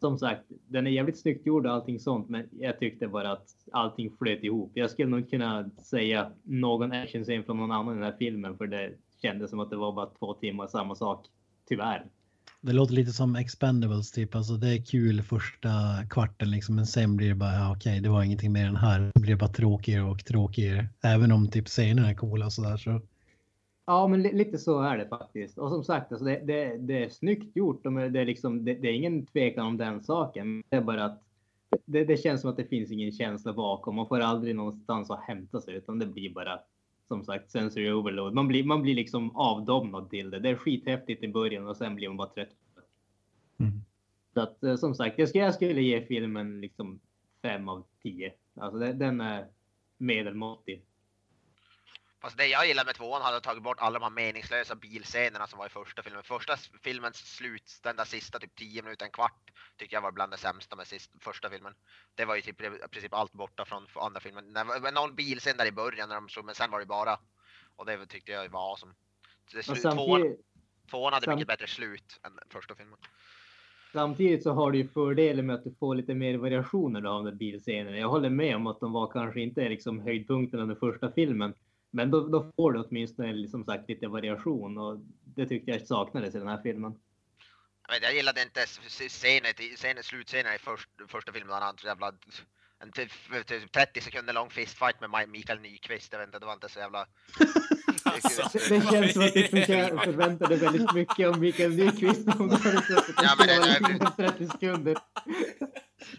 [0.00, 2.28] som sagt, den är jävligt snyggt gjord och allting sånt.
[2.28, 4.70] Men jag tyckte bara att allting flöt ihop.
[4.74, 8.56] Jag skulle nog kunna säga någon actionscen från någon annan i den här filmen.
[8.56, 11.26] För det kändes som att det var bara två timmar samma sak.
[11.68, 12.06] Tyvärr.
[12.60, 14.34] Det låter lite som Expendables typ.
[14.34, 15.68] Alltså det är kul första
[16.10, 16.74] kvarten liksom.
[16.74, 19.10] Men sen blir det bara, ja, okej, det var ingenting mer än här.
[19.14, 20.88] Det blir bara tråkigare och tråkigare.
[21.02, 23.00] Även om typ scenerna är coola och sådär så.
[23.86, 25.58] Ja, men lite så är det faktiskt.
[25.58, 27.86] Och som sagt, alltså det, det, det är snyggt gjort.
[27.86, 30.62] Och det, är liksom, det, det, är ingen tvekan om den saken.
[30.68, 31.22] Det är bara att
[31.84, 33.94] det, det känns som att det finns ingen känsla bakom.
[33.94, 36.60] Man får aldrig någonstans att hämta sig, utan det blir bara
[37.08, 38.34] som sagt sensory overload.
[38.34, 40.38] Man blir, man blir liksom avdomnad till det.
[40.38, 42.56] Det är skithäftigt i början och sen blir man bara trött.
[43.58, 43.72] Mm.
[44.34, 47.00] Så att eh, som sagt, jag skulle, jag skulle ge filmen liksom
[47.42, 48.32] fem av tio.
[48.54, 49.46] Alltså den är
[49.98, 50.82] medelmåttig.
[52.22, 55.58] Fast det jag gillar med tvåan hade tagit bort alla de här meningslösa bilscenerna som
[55.58, 56.22] var i första filmen.
[56.22, 60.32] Första filmens slut, den där sista typ 10 minuter, en kvart, tyckte jag var bland
[60.32, 61.74] det sämsta med sist, första filmen.
[62.14, 64.52] Det var ju typ i princip allt borta från andra filmen.
[64.52, 67.18] Det var någon bilscen där i början när de slog, men sen var det bara,
[67.76, 68.94] och det tyckte jag var awesome.
[69.52, 70.36] Det slut, tvåan,
[70.90, 72.98] tvåan hade mycket bättre slut än första filmen.
[73.92, 77.36] Samtidigt så har du ju fördelen med att du får lite mer variationer av de
[77.36, 77.98] bilscenerna.
[77.98, 81.54] Jag håller med om att de var kanske inte liksom höjdpunkten under första filmen.
[81.90, 86.34] Men då, då får du åtminstone liksom sagt lite variation och det tyckte jag saknades
[86.34, 86.94] i den här filmen.
[88.02, 88.60] Jag, gillade inte
[89.08, 91.52] scenen, scenen, slutscenen i först, första filmen.
[91.52, 92.12] Han hade jävla
[92.78, 92.92] en
[93.72, 96.12] 30 sekunder lång fistfight med Mikael Nyqvist.
[96.12, 97.06] Jag vet inte, det var inte så jävla...
[98.04, 99.48] Alltså, det känns som att du
[100.04, 104.96] förväntade väldigt mycket om Mikael Nyqvist ja, men det, det, 30 sekunder.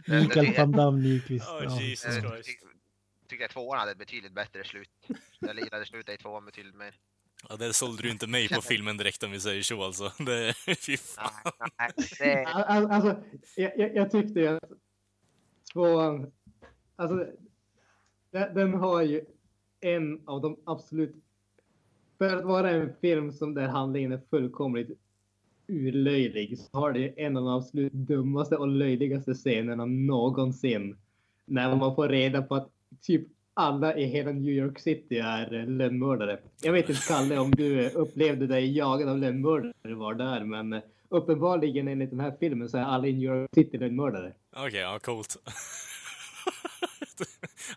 [0.05, 1.47] Mikael van Damme Nyqvist.
[1.47, 2.67] Oh, Jesus Christ
[3.37, 4.89] tyckte att tvåan hade ett betydligt bättre slut.
[5.39, 6.95] Jag gillade slutet i tvåan betydligt mer.
[7.49, 10.11] Ja, där sålde du inte mig på filmen direkt om vi säger så alltså.
[10.25, 11.31] Det, fy fan.
[11.79, 12.45] Nej, det...
[12.45, 13.23] Alltså,
[13.55, 14.71] jag, jag tyckte ju att
[15.73, 16.31] tvåan,
[16.95, 17.25] alltså
[18.31, 19.25] den, den har ju
[19.79, 21.15] en av de absolut,
[22.17, 24.99] för att vara en film som där handlingen är fullkomligt
[25.67, 30.97] urlöjlig så har det en av de absolut dummaste och löjligaste scenerna någonsin.
[31.45, 36.39] När man får reda på att typ alla i hela New York City är lönnmördare.
[36.61, 41.87] Jag vet inte Kalle om du upplevde dig jagad av lönnmördare var där, men uppenbarligen
[41.87, 44.33] enligt den här filmen så är alla i New York City lönnmördare.
[44.55, 45.37] Okej, okay, ja coolt.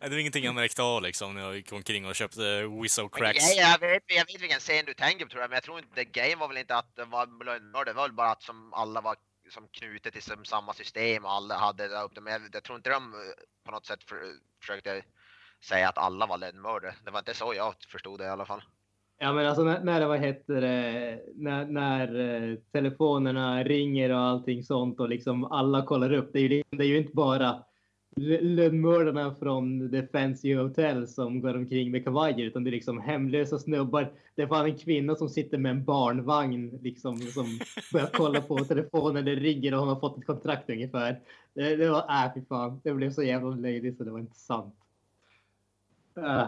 [0.01, 3.57] det var ingenting jag märkte av liksom när jag gick omkring och köpte Wizzo Cracks.
[3.57, 5.79] Ja, jag, vet, jag vet vilken scen du tänker på tror jag, men jag tror
[5.79, 8.73] inte, game var väl inte att det var lönnmördare, det var väl bara att som
[8.73, 9.17] alla var
[9.51, 12.91] som knutet till samma system och alla hade det upp Men jag, jag tror inte
[12.91, 13.19] de eh,
[13.65, 14.17] på något sätt för,
[14.61, 15.03] försökte
[15.65, 16.95] säga att alla var lönnmördare.
[17.05, 18.63] Det var inte så jag förstod det i alla fall.
[19.19, 24.21] Ja, men alltså när, när det, vad heter det, när, när eh, telefonerna ringer och
[24.21, 26.31] allting sånt och liksom alla kollar upp.
[26.33, 27.65] Det är ju, det är ju inte bara
[28.17, 33.59] lönnmördarna från The Fancy Hotel som går omkring med kavajer utan det är liksom hemlösa
[33.59, 34.13] snubbar.
[34.35, 37.47] Det är fan en kvinna som sitter med en barnvagn liksom som
[37.93, 39.25] börjar kolla på telefonen.
[39.25, 41.21] Det ringer och hon har fått ett kontrakt ungefär.
[41.55, 42.81] Det, det var, äh fy fan.
[42.85, 44.75] Det blev så jävla löjligt så det var inte sant.
[46.19, 46.47] Uh.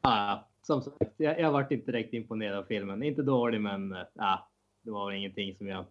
[0.00, 3.02] Ah, som sagt, jag, jag varit inte direkt imponerad av filmen.
[3.02, 4.38] Inte dålig men äh,
[4.82, 5.84] det var väl ingenting som jag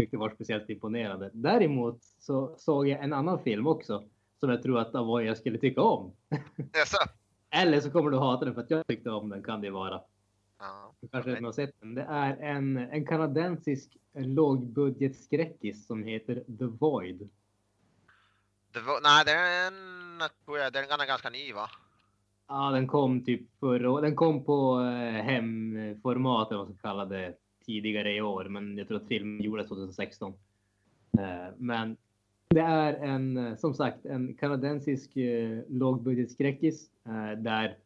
[0.00, 1.30] tyckte var speciellt imponerande.
[1.32, 4.04] Däremot så såg jag en annan film också
[4.40, 6.12] som jag tror att Avoya skulle tycka om.
[6.76, 6.92] Yes.
[7.50, 10.00] Eller så kommer du hata den för att jag tyckte om den, kan det vara.
[10.58, 11.44] Ja, du kanske okay.
[11.44, 11.94] har sett den.
[11.94, 17.28] Det är en, en kanadensisk lågbudgetskräckis som heter The Void.
[18.72, 21.70] The Vo nej, den, är, den är ganska ny va?
[22.48, 27.04] Ja, den kom typ förra Den kom på eh, hemformat, eller vad man ska kalla
[27.04, 27.34] det,
[27.70, 30.32] tidigare i år, men jag tror att filmen gjordes 2016.
[31.18, 31.96] Eh, men
[32.54, 37.76] det är en, eh, som sagt, en kanadensisk eh, lågbudgetskräckis eh, där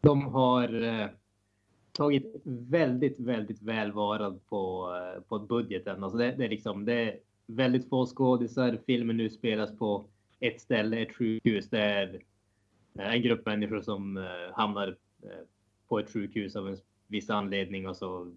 [0.00, 1.10] de har
[1.92, 4.90] tagit väldigt, väldigt väl vara på,
[5.28, 6.04] på budgeten.
[6.04, 8.78] Alltså det, det, är liksom, det är väldigt få skådisar.
[8.86, 10.06] Filmen nu spelas på
[10.40, 11.70] ett ställe, ett sjukhus.
[11.70, 12.22] Det är
[12.94, 14.96] en grupp människor som hamnar
[15.88, 18.32] på ett sjukhus av en viss anledning och så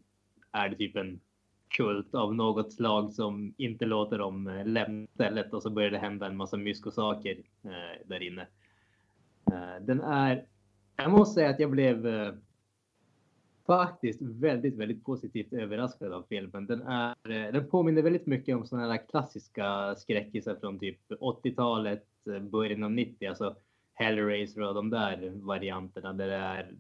[0.52, 1.20] är det typ en
[1.68, 5.98] kult av något slag som inte låter dem eh, lämna stället och så börjar det
[5.98, 8.48] hända en massa myskosaker eh, där inne.
[9.52, 10.46] Eh, den är,
[10.96, 12.34] jag måste säga att jag blev eh,
[13.70, 16.66] faktiskt väldigt, väldigt positivt överraskad av filmen.
[16.66, 22.06] Den, är, eh, den påminner väldigt mycket om sådana här klassiska skräckisar från typ 80-talet,
[22.28, 23.56] eh, början av 90, alltså
[23.94, 26.14] Hellraiser och de där varianterna.
[26.14, 26.76] Där det, är,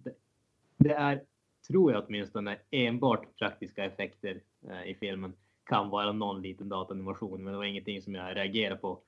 [0.78, 1.24] det är,
[1.68, 5.34] tror jag åtminstone, enbart praktiska effekter eh, i filmen.
[5.64, 9.00] Kan vara någon liten datanimation, men det var ingenting som jag reagerade på.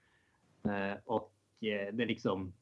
[0.63, 2.53] Eh, och eh, det är liksom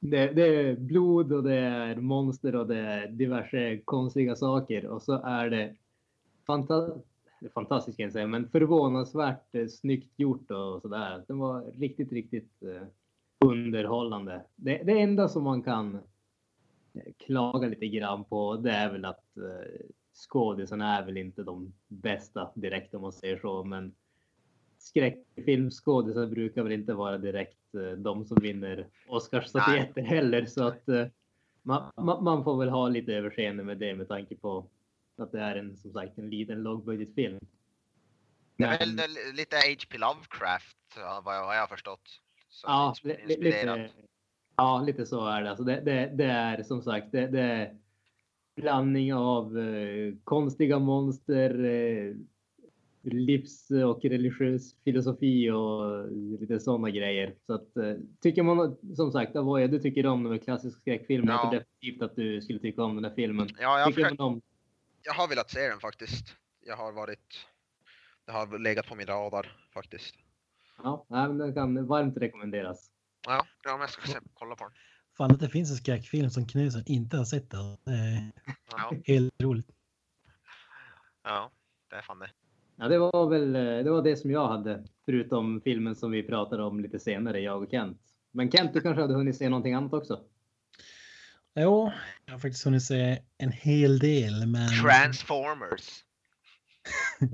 [0.00, 5.02] det, det, är blod och det är monster och det är diverse konstiga saker och
[5.02, 5.76] så är det
[6.46, 7.00] fanta
[7.54, 11.24] fantastiskt kan jag säga, men förvånansvärt eh, snyggt gjort och sådär.
[11.26, 12.82] Det var riktigt, riktigt eh,
[13.44, 14.44] underhållande.
[14.56, 15.98] Det, det enda som man kan
[17.18, 22.50] klaga lite grann på det är väl att eh, skådisarna är väl inte de bästa
[22.54, 23.94] direkt om man säger så, men
[24.78, 30.46] skräckfilmskådisar brukar väl inte vara direkt eh, de som vinner Oscarsstatyetter heller.
[30.46, 31.06] Så att eh,
[31.62, 31.92] man,
[32.24, 34.70] man, får väl ha lite överseende med det med tanke på
[35.16, 37.38] att det är en som sagt en liten lågbudgetfilm.
[38.56, 39.98] Det är väl lite H.P.
[39.98, 40.76] Lovecraft
[41.24, 42.20] vad jag, har förstått.
[42.62, 43.90] Ja, lite,
[44.60, 45.50] ja, lite så är det.
[45.50, 47.76] Alltså det, det, det är som sagt det, det är
[48.56, 52.14] blandning av eh, konstiga monster, eh,
[53.02, 57.34] livs och religiös filosofi och lite sådana grejer.
[57.46, 61.32] Så att, eh, tycker man som sagt, Avoya, du tycker om de klassiska skräckfilmerna.
[61.32, 61.42] Ja.
[61.42, 63.48] Jag tror definitivt att du skulle tycka om den här filmen.
[63.60, 64.20] Ja, jag, försökt...
[64.20, 64.40] om...
[65.02, 66.36] jag har velat se den faktiskt.
[66.66, 67.46] Jag har varit,
[68.26, 70.14] det har legat på min radar faktiskt.
[70.82, 72.90] Ja, men den kan varmt rekommenderas.
[73.26, 74.72] Ja, ja men jag ska se, kolla på den.
[75.16, 77.50] Fan att det finns en skräckfilm som Knusen inte har sett.
[77.50, 77.56] Det
[77.92, 78.32] är
[78.70, 78.92] ja.
[79.06, 79.70] helt roligt.
[81.24, 81.50] Ja,
[81.90, 82.30] det är fan det.
[82.76, 86.22] Ja, det var väl eh, det, var det som jag hade, förutom filmen som vi
[86.22, 87.98] pratade om lite senare, jag och Kent.
[88.32, 90.24] Men Kent, du kanske hade hunnit se någonting annat också?
[91.54, 91.92] Jo,
[92.24, 94.46] jag har faktiskt hunnit se en hel del.
[94.46, 94.68] Men...
[94.82, 96.04] Transformers.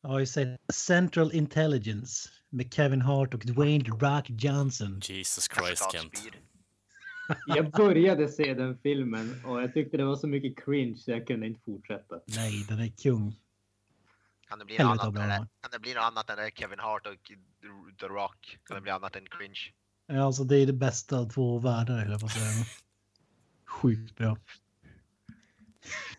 [0.00, 5.00] jag har ju sett Central Intelligence med Kevin Hart och Dwayne Rock Johnson.
[5.02, 6.22] Jesus Christ, Kent.
[7.46, 11.26] Jag började se den filmen och jag tyckte det var så mycket cringe så jag
[11.26, 12.20] kunde inte fortsätta.
[12.26, 13.36] Nej, den är kung.
[14.48, 17.32] Kan det bli något annat, än, kan det bli något annat än Kevin Hart och
[18.00, 18.58] The Rock?
[18.64, 19.60] Kan det bli annat än cringe?
[20.06, 22.64] Ja, alltså det är det bästa av två världar, höll jag på att säga.
[23.66, 24.36] Sjukt bra.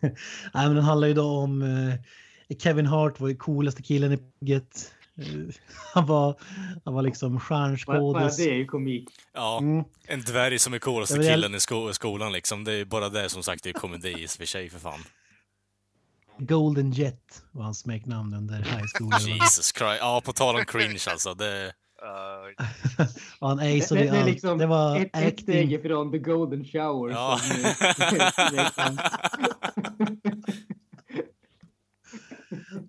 [0.00, 0.14] Nej,
[0.54, 4.94] men den handlar ju då om eh, Kevin Hart var ju coolaste killen i bygget.
[5.18, 5.54] Eh,
[5.92, 6.36] han var,
[6.84, 8.36] han var liksom stjärnskådis.
[8.36, 9.08] Det är ju komik.
[9.34, 9.84] Ja, mm.
[10.06, 12.64] en dvärg som är coolaste killen i sko skolan liksom.
[12.64, 15.04] Det är bara det som sagt det är komedi i för sig för fan.
[16.38, 19.12] Golden Jet var hans smeknamn under high school.
[19.20, 19.98] Jesus Christ.
[20.00, 21.34] Ja, på tal om cringe alltså.
[21.34, 21.72] Det...
[22.02, 22.66] Uh...
[23.40, 27.10] han aceade det, det, det, liksom det var ett, ett steg ifrån the golden shower.
[27.10, 27.38] Ja.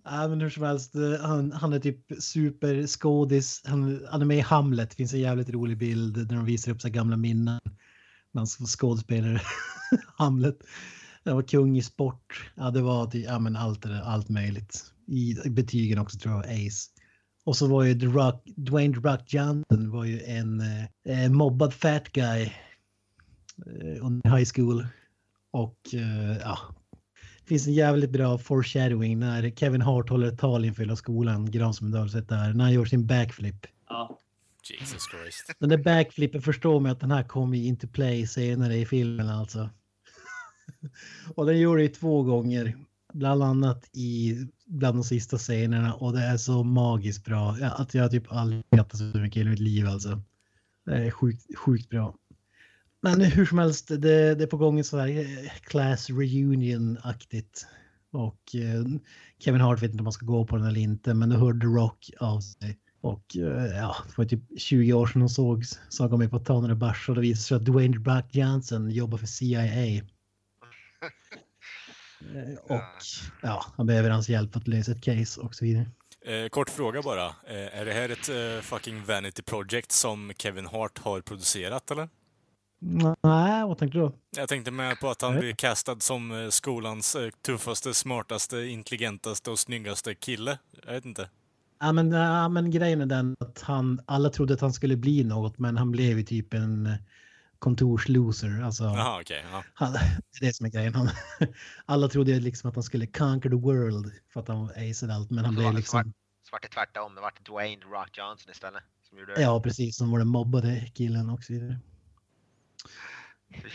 [0.06, 3.62] Ja, men hur som helst, eh, han, han är typ superskådis.
[3.66, 6.72] Han, han är med i Hamlet, det finns en jävligt rolig bild där de visar
[6.72, 7.60] upp så gamla minnen.
[8.32, 9.42] Man skådespelare
[10.18, 10.58] Hamlet.
[11.26, 12.52] Han var kung i sport.
[12.56, 14.94] Ja, det var typ, ja, men allt, allt möjligt.
[15.08, 16.90] I betygen också tror jag, Ace.
[17.46, 21.32] Och så var ju The Rock, Dwayne The Rock Johnson var ju en eh, eh
[21.32, 22.42] mobbad fat guy
[23.66, 24.88] eh, under high school.
[25.52, 26.58] Och eh, ja,
[27.46, 31.74] finns en jävligt bra foreshadowing när Kevin Hart håller ett tal inför hela skolan, Gran
[31.74, 33.68] som du har sett där, när han gör sin backflip.
[33.90, 34.20] Ja.
[34.70, 35.52] Jesus Christ.
[35.60, 39.70] Den där backflippen förstår mig att den här kommer into play senare i filmen alltså.
[41.36, 42.78] och den gjorde det två gånger.
[43.14, 47.58] Bland annat i bland de sista scenerna och det är så magiskt bra.
[47.60, 50.22] Ja, att jag typ aldrig skrattat så mycket i mitt liv alltså.
[50.86, 52.16] Det är sjukt, sjukt bra.
[53.06, 57.66] Men hur som helst, det, det är på gång så här eh, class reunion-aktigt.
[58.12, 58.84] Och eh,
[59.40, 61.66] Kevin Hart vet inte om han ska gå på den eller inte, men då hörde
[61.66, 62.78] Rock av sig.
[63.02, 66.40] Och eh, ja, det var typ 20 år sedan de sågs, såg de mig på
[66.40, 69.70] Tanner och Bars och det visade sig att Dwayne Brack Johnson jobbar för CIA.
[72.36, 72.82] Eh, och
[73.42, 75.86] ja, han behöver hans hjälp för att lösa ett case och så vidare.
[76.26, 77.26] Eh, kort fråga bara.
[77.26, 82.10] Eh, är det här ett eh, fucking vanity project som Kevin Hart har producerat eller?
[82.80, 84.12] Nej, vad tänkte du?
[84.38, 89.52] Jag tänkte med på att han blir castad som eh, skolans eh, tuffaste, smartaste, intelligentaste
[89.52, 90.60] och snyggaste kille.
[90.86, 91.30] Jag vet inte.
[91.80, 95.24] Ja men, ja, men grejen är den att han, alla trodde att han skulle bli
[95.24, 96.90] något, men han blev ju typ en
[97.60, 98.62] kontorsloser.
[98.64, 99.64] Alltså, Aha, okay, ja.
[99.74, 100.00] han, det
[100.42, 100.96] är det som är grejen.
[100.96, 101.10] Han,
[101.86, 105.46] alla trodde liksom att han skulle conquer the world för att han aceade allt, men
[105.46, 106.04] han blev liksom...
[106.04, 106.14] Svart,
[106.50, 108.84] svart är tvärtom, det var Dwayne Rock Johnson istället.
[109.10, 109.42] Som gjorde det.
[109.42, 111.80] Ja, precis, som var den mobbade killen och så vidare.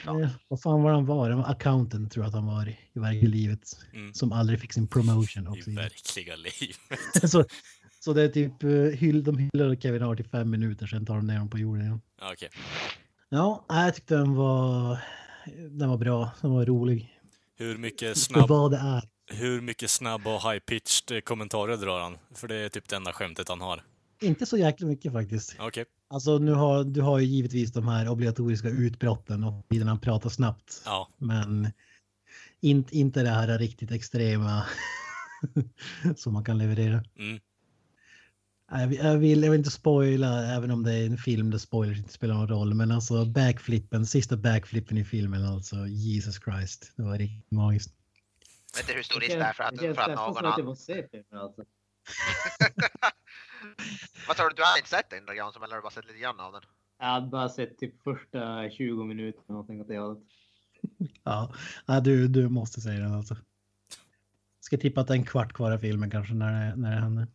[0.05, 0.23] Fan.
[0.23, 1.31] Eh, vad fan var han var?
[1.31, 3.77] Han var accountant tror jag att han var i, i verkliga livet.
[3.93, 4.15] Mm.
[4.15, 5.47] Som aldrig fick sin promotion.
[5.47, 6.75] Och I verkliga liv.
[7.29, 7.45] så,
[8.01, 11.17] så det är typ uh, hyll, de hyllade Kevin Hart i fem minuter, sen tar
[11.17, 12.01] de ner honom på jorden igen.
[12.33, 12.49] Okej.
[13.29, 14.99] Ja, jag tyckte den var,
[15.71, 16.31] den var bra.
[16.41, 17.21] Den var rolig.
[17.57, 19.03] Hur mycket snabb, vad det är.
[19.27, 22.19] hur mycket snabb och high-pitched kommentarer drar han?
[22.35, 23.83] För det är typ det enda skämtet han har.
[24.21, 25.57] Inte så jäkla mycket faktiskt.
[25.59, 25.85] Okej.
[26.09, 30.31] Alltså nu har du har ju givetvis de här obligatoriska utbrotten och tiden han pratar
[30.31, 30.83] snabbt.
[30.85, 31.09] Ja.
[31.17, 31.73] Men
[32.61, 34.67] inte, inte det här riktigt extrema
[36.17, 37.05] som man kan leverera.
[37.19, 37.41] Mm.
[38.71, 41.59] Jag vill, jag, vill, jag vill inte spoila, även om det är en film där
[41.59, 42.75] spoilers inte spelar någon roll.
[42.75, 46.93] Men alltså backflippen, sista backflippen i filmen alltså, Jesus Christ.
[46.97, 47.95] Det var riktigt magiskt.
[48.77, 50.09] Vet du hur stor Det risk det är känns, för att, det känns för att
[50.09, 50.77] nästan någon som att jag annan...
[50.77, 51.63] får se filmen alltså.
[54.29, 54.55] Vad tror du?
[54.55, 56.63] Du har inte sett den Jansson eller har du bara sett lite grann av den?
[56.99, 60.23] Jag hade bara sett typ första 20 minuter någonting åt det hållet.
[61.25, 61.55] Ja,
[61.87, 63.37] ja du, du måste säga den alltså.
[64.61, 67.01] Ska tippa att det är en kvart kvar av filmen kanske när det, när det
[67.01, 67.27] händer.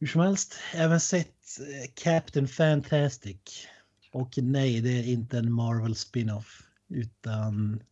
[0.00, 3.68] Hur som helst, även sett eh, Captain Fantastic.
[4.12, 6.62] Och nej, det är inte en Marvel spin-off.
[6.88, 7.82] Utan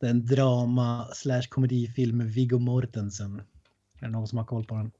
[0.00, 3.42] det är en drama slash komedifilm med Viggo Mortensen.
[4.00, 4.90] Är det någon som har koll på den?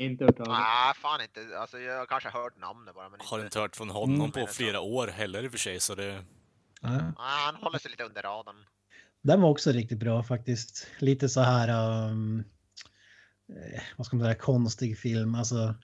[0.00, 1.58] Inte hört talas Nej, fan inte.
[1.58, 3.46] Alltså jag har kanske hört namnet bara men Har inte...
[3.46, 4.30] inte hört från honom Mm.
[4.30, 6.24] på flera år heller i och för sig, så det...
[6.80, 7.12] Ja.
[7.16, 8.56] Ah, han håller sig lite under radarn.
[9.22, 10.86] Den var också riktigt bra faktiskt.
[10.98, 11.68] Lite så här,
[12.10, 12.44] um,
[13.48, 15.34] eh, vad ska man säga, konstig film.
[15.34, 15.74] Alltså,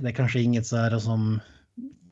[0.00, 1.40] det är kanske inget så här som,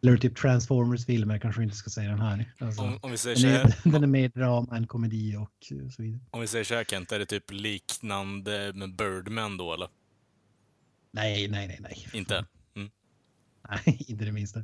[0.02, 2.52] eller typ Transformers-filmer kanske vi inte ska säga den här.
[2.60, 5.36] Alltså, Om, om vi säger den, så här, är, den är mer drama än komedi
[5.36, 6.20] och så vidare.
[6.30, 9.88] om vi säger så här Kent, är det typ liknande med Birdman då eller?
[11.10, 12.06] Nej, nej, nej, nej.
[12.12, 12.44] Inte?
[13.68, 14.62] Nej, inte det minsta.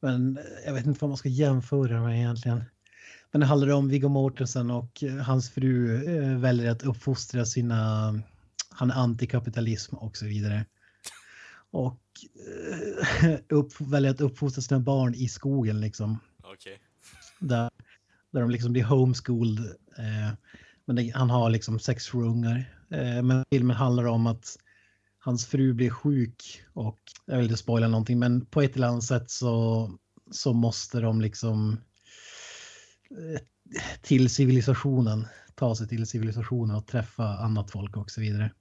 [0.00, 2.64] Men eh, jag vet inte vad man ska jämföra med egentligen.
[3.30, 8.14] Men det handlar om Viggo Mortensen och eh, hans fru eh, väljer att uppfostra sina,
[8.70, 10.66] han är antikapitalism och så vidare.
[11.70, 12.00] Och
[13.48, 16.18] upp, väljer att uppfostra sina barn i skogen liksom.
[16.42, 16.80] Okej.
[17.38, 17.70] Där,
[18.30, 19.64] där de liksom blir homeschooled.
[19.98, 20.32] Eh,
[20.84, 22.74] men det, han har liksom sex ungar.
[22.90, 24.56] Eh, men filmen handlar om att
[25.20, 29.04] hans fru blir sjuk och jag vill inte spoila någonting men på ett eller annat
[29.04, 29.90] sätt så,
[30.30, 31.80] så måste de liksom
[33.10, 33.40] eh,
[34.02, 38.52] till civilisationen, ta sig till civilisationen och träffa annat folk och så vidare.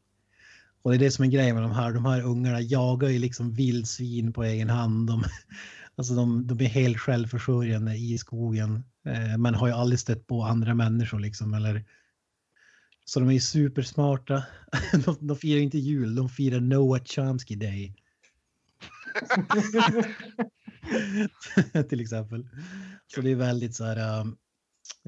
[0.82, 3.20] Och det är det som är grejen med de här, de här ungarna jagar ju
[3.20, 5.07] liksom vildsvin på egen hand.
[5.07, 5.24] De,
[5.95, 10.43] alltså de, de är helt självförsörjande i skogen eh, men har ju aldrig stött på
[10.43, 11.86] andra människor liksom eller
[13.10, 14.43] så de är ju supersmarta.
[15.05, 17.95] De, de firar inte jul, de firar Noah Chomsky Day.
[21.89, 22.47] Till exempel.
[23.07, 24.22] Så det är väldigt så här.
[24.22, 24.38] Um,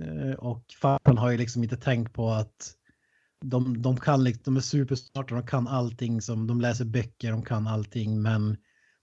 [0.02, 2.74] eh, och farsan har ju liksom inte tänkt på att
[3.46, 7.46] de, de kan liksom, de är supersmarta, de kan allting som, de läser böcker, de
[7.46, 8.58] kan allting men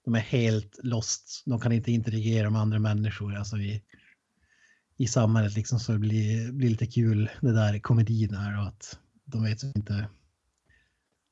[0.05, 1.42] de är helt lost.
[1.46, 3.82] De kan inte interagera med andra människor alltså i,
[4.99, 8.99] i samhället liksom så det blir, blir lite kul det där komedin är och att
[9.24, 10.09] de vet inte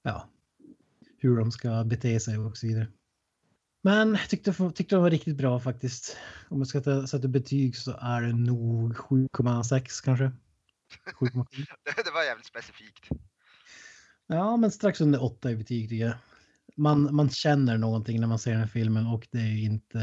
[0.02, 0.28] ja,
[1.18, 2.86] hur de ska bete sig och så vidare.
[3.82, 6.16] Men tyckte, tyckte de var riktigt bra faktiskt.
[6.48, 10.32] Om jag ska ta- sätta betyg så är det nog 7,6 kanske.
[11.20, 11.46] 7,7.
[12.04, 13.08] Det, var jävligt specifikt.
[14.26, 16.16] Ja, men strax under 8 i betyg tycker jag.
[16.76, 19.98] Man, man känner någonting när man ser den här filmen och det är inte,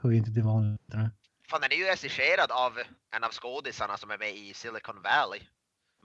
[0.00, 1.10] hör ju inte till vanligheterna.
[1.50, 2.72] Fan, den är ju regisserad av
[3.16, 5.40] en av skådisarna som är med i Silicon Valley.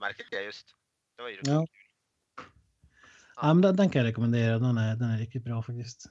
[0.00, 0.66] Märkte jag just.
[1.16, 1.66] Det var ju Ja.
[3.36, 4.58] Ja, men den, den kan jag rekommendera.
[4.58, 6.06] Den är, den är riktigt bra faktiskt.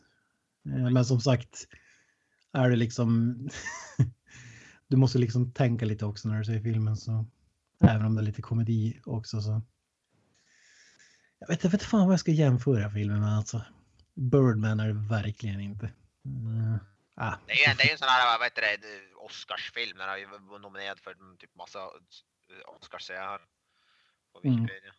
[0.66, 1.68] Eh, Men som sagt,
[2.54, 3.38] är det liksom...
[4.88, 6.98] du måste liksom tänka lite också när du ser filmen.
[6.98, 7.26] Så,
[7.84, 9.42] även om det är lite komedi också.
[9.42, 9.62] Så.
[11.40, 13.38] Jag vet inte fan vad jag ska jämföra filmen med.
[13.38, 13.62] Alltså.
[14.14, 15.92] Birdman är det verkligen inte.
[16.26, 16.80] Mm.
[17.24, 18.78] Ah, Det är ju en, det är ju en sån här, vad heter det,
[19.16, 19.98] Oscarsfilm.
[19.98, 20.28] Den har ju
[20.62, 21.80] nominerad för typ massa
[22.80, 23.40] Oscars jag här.
[24.34, 24.56] På Mm.
[24.62, 24.94] Wikipedia.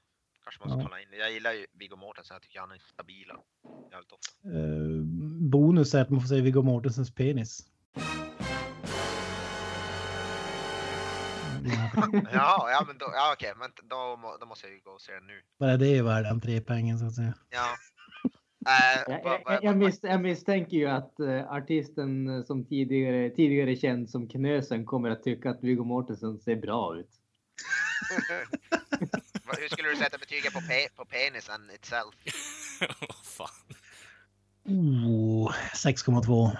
[0.44, 0.84] Kanske man ska Ja.
[0.84, 1.08] kolla in.
[1.18, 3.32] Jag gillar ju Viggo Mortensen, jag tycker han är stabil.
[3.92, 4.48] Jävligt ofta.
[4.48, 5.02] eh,
[5.50, 7.66] bonus är att man får se Viggo Mortensens penis.
[12.32, 15.12] Ja, Ja, men då, ja okej, men då, då måste jag ju gå och se
[15.12, 15.42] den nu.
[15.58, 17.34] Bara det är värd entrépengen så att säga.
[17.50, 17.66] Ja.
[18.66, 23.76] Äh, Jag, jag, jag, mis, jag misstänker ju att eh, artisten eh, som tidigare, tidigare
[23.76, 27.10] känd som Knösen kommer att tycka att Viggo Mortensen ser bra ut.
[29.58, 32.14] Hur skulle du sätta betyget på, pe på penisen itself?
[33.00, 33.48] Vad fan.
[34.64, 36.56] Oh, 6,2.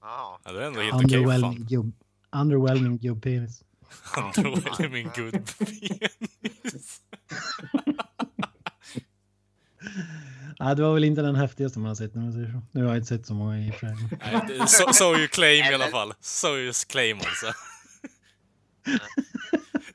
[0.00, 1.08] Ja, Ja, det är ändå helt okej.
[1.08, 1.18] fan.
[1.24, 1.92] Underwhelming, gubb,
[2.36, 3.62] Underwhelming gubbpenis.
[4.02, 4.32] Han
[10.58, 12.14] Ja, det var väl inte den häftigaste man har sett.
[12.14, 12.62] När man säger så.
[12.72, 13.96] Nu har jag inte sett så många i och för sig.
[14.32, 16.12] Nej, det- So, you claim i alla fall.
[16.20, 17.46] So you claim alltså.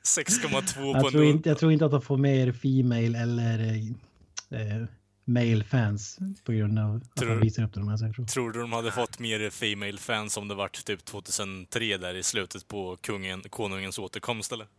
[0.02, 3.76] 6,2 på tror, en inte, jag tror inte att de får mer Female eller eh,
[4.60, 4.84] eh,
[5.24, 7.98] Male fans på grund av att Tror- de visar upp det.
[7.98, 8.24] Säger så.
[8.24, 12.22] Tror du de hade fått mer Female fans om det vart typ 2003 där i
[12.22, 14.66] slutet på kungen, konungens återkomst eller?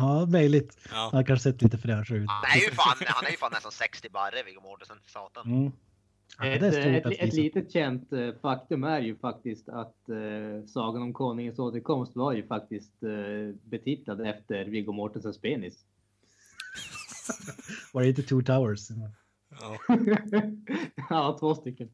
[0.00, 0.78] Ja, möjligt.
[0.90, 0.96] Ja.
[0.96, 2.28] Han har kanske sett lite fräsch ut.
[2.28, 4.96] Han är ju fan, han är ju fan nästan 60 barre, Viggo Mortensen.
[5.06, 5.46] Satan.
[5.52, 5.72] Mm.
[6.38, 11.12] Ja, Ett, ett, ett, litet känt eh, faktum är ju faktiskt att eh, Sagan om
[11.12, 15.84] Konungens återkomst var ju faktiskt eh, betitlad efter Viggo Mortensens penis.
[17.92, 18.88] Var det inte Two Towers?
[18.90, 19.78] Ja.
[21.10, 21.88] ja, två stycken.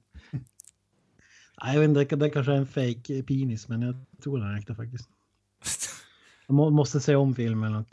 [1.62, 4.48] Nej, jag vet inte, det- det kanske är en fake penis, men jag tror den
[4.54, 5.08] är äkta faktiskt.
[6.46, 7.86] Jag må, måste se om filmen och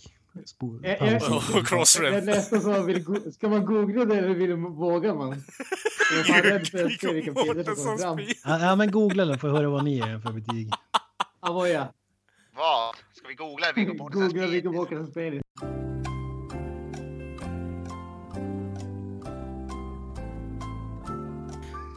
[0.46, 2.12] spå- Jag- jag- Och crossref.
[2.12, 5.30] Det är nästan så man vill, ska man googla det eller vill, vågar man?
[6.28, 8.20] Jag är rädd för att se vilka bilder som kommer fram.
[8.62, 10.72] Ja, men googla den får jag höra vad ni är för betyg.
[11.40, 11.88] Avoya,
[12.56, 12.96] Vad?
[13.14, 14.72] Ska vi googla Viggo Mortensens googla Viggo?
[14.72, 15.42] Mortensens penis.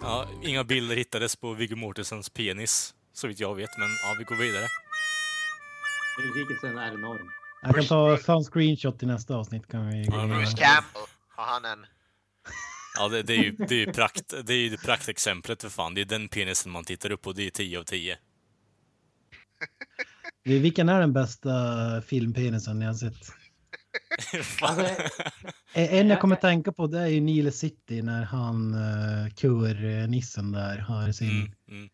[0.02, 4.24] Ja, inga bilder hittades på Viggo Mortensens penis, så vitt jag vet, men ja, vi
[4.24, 4.66] går vidare.
[6.18, 7.30] Nyfikelsen är enorm.
[7.62, 7.84] Jag kan
[8.18, 9.68] ta en screenshot till nästa avsnitt.
[9.68, 10.26] Kan vi gå.
[10.26, 11.02] Bruce Campbell,
[11.36, 11.86] har han en...
[12.98, 15.68] Ja, det, det är ju, det är ju, prakt, det är ju det praktexemplet för
[15.68, 15.94] fan.
[15.94, 18.18] Det är den penisen man tittar upp på, det är 10 av 10.
[20.44, 21.50] Vilken är den bästa
[22.02, 23.32] filmpenisen ni har sett?
[24.62, 24.86] Alltså,
[25.76, 30.52] Eh, En jag kommer tänka på det är ju Nile City när han uh, kur-nissen
[30.52, 31.30] där har sin...
[31.30, 31.88] Mm, mm.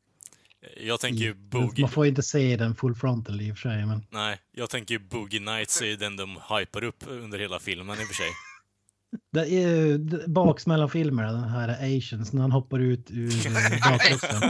[0.76, 1.80] Jag tänker ju Men Boogie...
[1.82, 4.94] Man får inte se den full frontal i och för sig, men Nej, jag tänker
[4.94, 8.14] ju Boogie Nights är ju den de hypar upp under hela filmen i och för
[8.14, 8.30] sig.
[9.32, 13.52] det är ju d- baksmällan-filmer, den här Asians, när han hoppar ut ur eh,
[13.90, 14.40] bakluckan.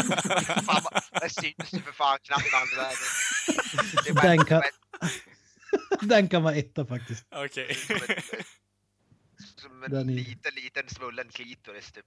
[1.21, 4.63] Det syns ju för fan knappt är bara- Den kan-
[6.09, 7.27] Den kan vara etta faktiskt.
[7.31, 7.77] Okej.
[9.57, 12.05] Som en är- liten, liten svullen klitoris typ.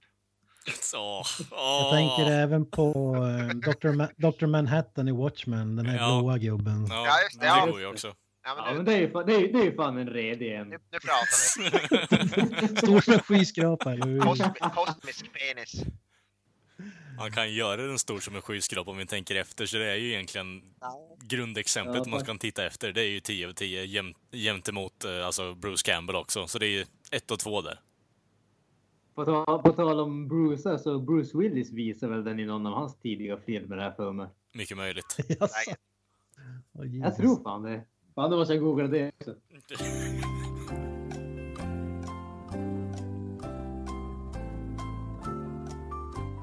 [0.82, 1.22] Så.
[1.50, 3.88] Jag tänker även på uh, Dr.
[3.88, 4.46] Ma- Dr.
[4.46, 6.18] Manhattan i Watchmen, den här Ja.
[6.20, 6.86] blåa gubben.
[6.90, 7.66] Ja, Ja, just det, det ja.
[7.66, 8.06] går ju också.
[8.08, 8.14] Ja,
[8.44, 10.08] ja, men men nu, det är ju fan, det är, det är ju fan en
[10.10, 10.68] redig en.
[10.68, 12.76] nu, nu pratar vi.
[12.76, 13.96] Stor som en skyskrapa.
[14.74, 15.82] kosmisk penis.
[17.18, 19.94] Man kan göra den stor som en skyskrapa om vi tänker efter, så det är
[19.96, 20.62] ju egentligen
[21.22, 22.92] grundexemplet Ja, man ska titta efter.
[22.92, 26.58] Det är ju 10 av 10 jäm, jämt emot eh, alltså Bruce Campbell också, så
[26.58, 27.80] det är ju 1 och 2 där.
[29.16, 32.72] På, ta, på tal om Bruce, så Bruce Willis visar väl den i någon av
[32.72, 34.26] hans tidiga filmer här för mig.
[34.54, 35.16] Mycket möjligt.
[36.72, 37.84] Åh, Jag tror fan det.
[38.14, 39.34] Fan, då måste jag googla det också.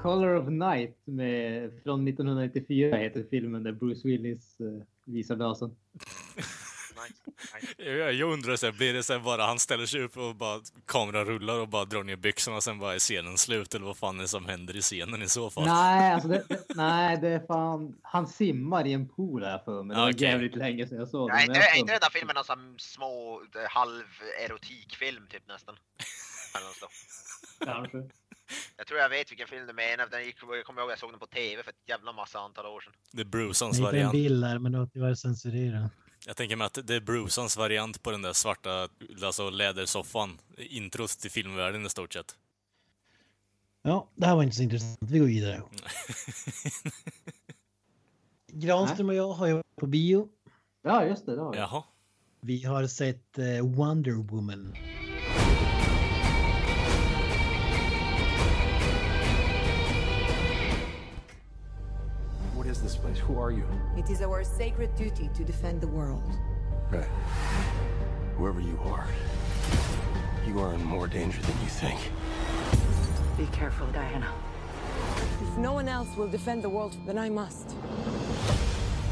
[0.02, 5.76] Color of Night med, från 1994 heter filmen där Bruce Willis uh, visar dasen.
[7.76, 10.36] Jag, jag undrar så här, blir det så här bara han ställer sig upp och
[10.36, 13.86] bara kameran rullar och bara drar ner byxorna och sen bara är scenen slut eller
[13.86, 15.64] vad fan är det som händer i scenen i så fall?
[15.66, 17.96] Nej, alltså det, det, nej, det är fan.
[18.02, 19.94] Han simmar i en pool här för mig.
[19.96, 20.28] Det var Okej.
[20.28, 21.36] jävligt länge sedan jag såg den.
[21.36, 25.74] Nej, men inte, den där filmen någon sån små eh, halv-erotikfilm typ nästan.
[27.64, 27.98] Kanske.
[28.76, 30.06] Jag tror jag vet vilken film du menar.
[30.10, 32.66] Den gick, jag kommer ihåg jag såg den på TV för ett jävla massa antal
[32.66, 32.92] år sedan.
[33.12, 34.12] Det är Bruceans Jag hittade en variant.
[34.12, 35.92] bild där, men det var tyvärr censurerat.
[36.26, 38.88] Jag tänker mig att det är Bruceans variant på den där svarta
[39.22, 40.38] alltså lädersoffan.
[40.56, 42.36] Introt till filmvärlden i stort sett.
[43.82, 44.98] Ja, det här var inte så intressant.
[45.00, 45.62] Vi går vidare.
[48.52, 50.28] Granström och jag har ju varit på bio.
[50.82, 51.34] Ja, just det.
[51.34, 51.58] det har vi.
[51.58, 51.84] Jaha.
[52.40, 54.74] Vi har sett eh, Wonder Woman.
[62.74, 63.18] Is this place?
[63.18, 63.64] Who are you?
[63.96, 66.28] It is our sacred duty to defend the world.
[66.90, 67.08] Right.
[68.36, 69.06] Whoever you are,
[70.44, 72.00] you are in more danger than you think.
[73.38, 74.30] Be careful, Diana.
[75.40, 77.76] If no one else will defend the world, then I must.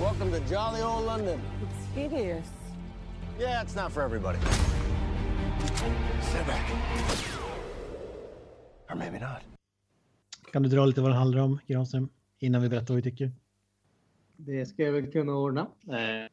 [0.01, 1.41] Welcome to jolly old London.
[1.63, 2.49] It's hideous.
[3.39, 4.39] Yeah, it's not for everybody.
[6.21, 6.67] Step back.
[8.91, 9.43] Or maybe not.
[10.53, 12.09] Kan du dra lite vad den handlar om, Granström?
[12.39, 13.33] Innan vi berättar vad vi tycker.
[14.47, 15.67] Det ska jag väl kunna ordna.
[15.89, 16.31] Eh,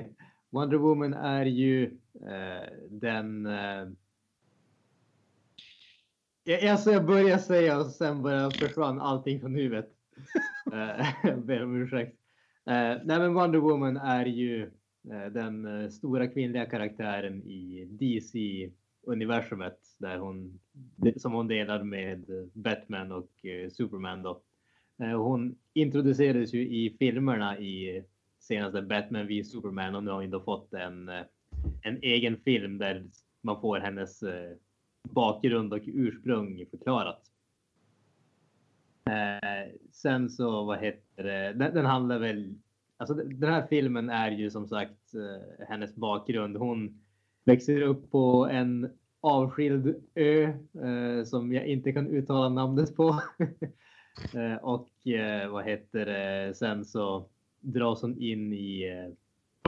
[0.50, 3.46] Wonder Woman är ju eh, den...
[3.46, 3.88] Eh,
[6.44, 9.90] jag, alltså jag börjar säga och sen bara försvann allting från huvudet.
[10.72, 12.18] Eh, jag ber om ursäkt.
[12.64, 14.62] nej, men Wonder Woman är ju
[15.10, 20.60] eh, den eh, stora kvinnliga karaktären i DC-universumet där hon,
[21.16, 24.22] som hon delar med Batman och eh, Superman.
[24.22, 24.42] Då.
[24.98, 28.04] Eh, hon introducerades ju i filmerna i
[28.38, 31.22] senaste Batman v Superman och nu har hon då fått en, eh,
[31.82, 33.04] en egen film där
[33.40, 34.56] man får hennes eh,
[35.02, 37.30] bakgrund och ursprung förklarat.
[39.92, 42.54] Sen så, vad heter det, den, den, handlar väl,
[42.96, 46.56] alltså den här filmen är ju som sagt eh, hennes bakgrund.
[46.56, 47.00] Hon
[47.44, 48.90] växer upp på en
[49.20, 50.42] avskild ö
[50.84, 53.20] eh, som jag inte kan uttala namnet på.
[54.34, 57.26] Eh, och eh, vad heter det, sen så
[57.60, 59.14] dras hon in i eh,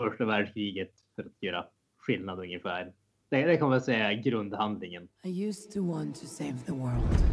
[0.05, 1.67] första världskriget för att göra
[1.99, 2.93] skillnad ungefär.
[3.29, 5.09] Det, det kan man säga är grundhandlingen.
[5.25, 7.25] I used to want to save the world.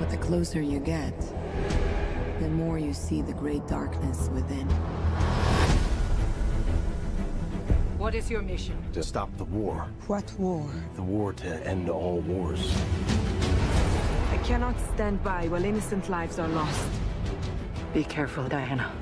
[0.00, 1.34] But the closer you get,
[2.38, 4.68] the more you see the great darkness within.
[7.98, 8.76] What is your mission?
[8.92, 9.88] To stop the war.
[10.06, 10.66] What war?
[10.96, 12.74] The war to end all wars.
[14.44, 16.88] I cannot stand by while innocent lives are lost.
[17.94, 18.92] Be careful, Diana.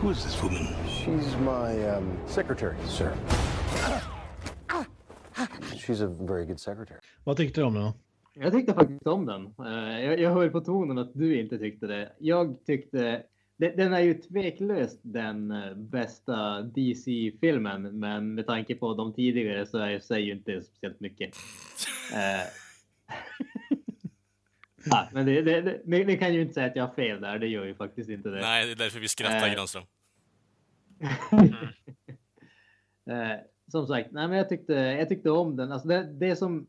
[0.00, 0.66] Who is this woman?
[0.88, 3.16] She's my um, secretary, sir.
[5.76, 6.98] She's a very good secretary.
[7.24, 7.92] Vad tyckte du om den?
[8.34, 9.54] Jag tyckte faktiskt om den.
[9.66, 12.12] Eh, Jag, jag hör på tonen att du inte tyckte det.
[12.18, 13.22] Jag tyckte
[13.56, 19.78] den är ju tveklöst den eh, bästa DC-filmen, men med tanke på de tidigare så
[19.78, 21.30] är, säger ju inte speciellt mycket.
[24.84, 27.20] Ja, men det, det, det, ni, ni kan ju inte säga att jag har fel
[27.20, 28.40] där, det gör ju faktiskt inte det.
[28.40, 29.54] Nej, det är därför vi skrattar, Eh.
[29.54, 29.84] Granström.
[33.06, 33.36] Eh,
[33.70, 35.72] som sagt, nej, men jag, tyckte, jag tyckte om den.
[35.72, 36.66] Alltså det, det som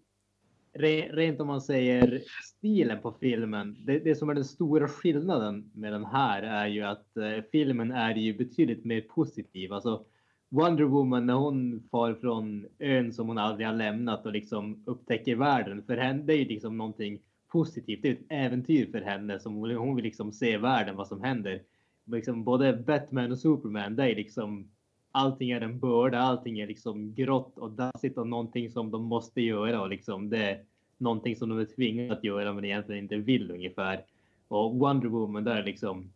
[0.74, 3.76] re, rent om man säger stilen på filmen.
[3.80, 7.91] Det, det som är den stora skillnaden med den här är ju att eh, filmen
[7.91, 9.74] är ju betydligt mer positiv.
[9.74, 10.05] Alltså
[10.49, 15.36] Wonder Woman när hon far från ön som hon aldrig har lämnat och liksom upptäcker
[15.36, 15.84] världen.
[15.84, 17.20] För henne det är ju liksom någonting
[17.56, 18.01] positivt.
[18.01, 21.62] Det är ett äventyr för henne som hon, vill liksom se världen, vad som händer.
[22.06, 24.70] Liksom både Batman och Superman, det är liksom
[25.12, 29.41] allting är en börda, allting är liksom grått och dassigt och någonting som de måste
[29.41, 30.64] göra och liksom det är
[30.97, 34.03] någonting som de är tvingade att göra men egentligen inte vill ungefär.
[34.47, 36.12] Och Wonder Woman där liksom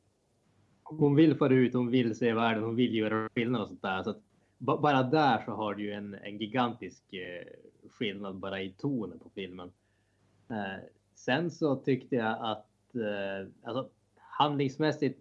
[0.84, 4.04] hon vill fara ut, hon vill se världen, hon vill göra skillnad och sånt där.
[4.04, 4.22] Så att
[4.58, 7.46] bara där så har du ju en, en gigantisk eh,
[7.90, 9.72] skillnad bara i tonen på filmen.
[10.50, 10.84] Eh,
[11.20, 15.20] Sen så tyckte jag att eh, alltså, handlingsmässigt,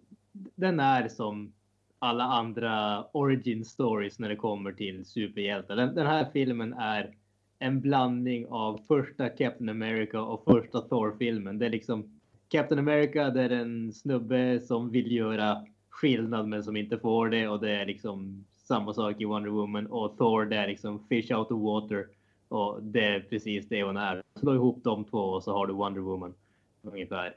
[0.55, 1.53] den är som
[1.99, 5.75] alla andra origin stories när det kommer till superhjältar.
[5.75, 7.15] Den, den här filmen är
[7.59, 11.59] en blandning av första Captain America och första Thor-filmen.
[11.59, 12.19] Det är liksom
[12.49, 17.47] Captain America, det är en snubbe som vill göra skillnad men som inte får det
[17.47, 21.31] och det är liksom samma sak i Wonder Woman och Thor det är liksom fish
[21.31, 22.07] out of water
[22.49, 24.23] och det är precis det hon är.
[24.35, 26.33] Slå ihop de två och så har du Wonder Woman
[26.81, 27.35] ungefär.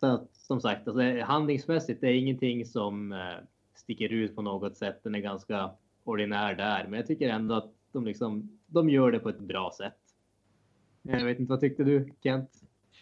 [0.00, 3.36] Så att, som sagt, alltså, handlingsmässigt det är ingenting som eh,
[3.74, 5.00] sticker ut på något sätt.
[5.02, 5.70] Den är ganska
[6.04, 9.72] ordinär där, men jag tycker ändå att de liksom, de gör det på ett bra
[9.78, 9.98] sätt.
[11.02, 12.50] Jag vet inte, vad tyckte du Kent?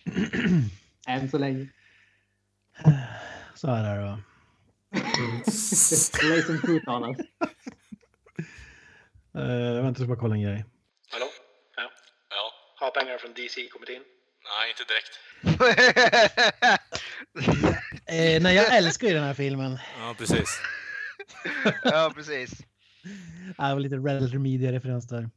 [1.09, 1.69] Än så länge.
[3.55, 4.05] Så här är det.
[4.05, 4.19] va.
[6.31, 7.19] Lay some truth on us.
[9.33, 10.65] Jag väntar så bara kolla en grej.
[12.85, 14.03] Har pengar från DC kommit in?
[14.51, 15.15] Nej, inte direkt.
[18.07, 19.79] Eh, nej, jag älskar ju den här filmen.
[19.99, 20.61] Ja, precis.
[21.85, 22.61] ja, precis.
[23.59, 25.31] Ja, Det var lite Red Media-referens där.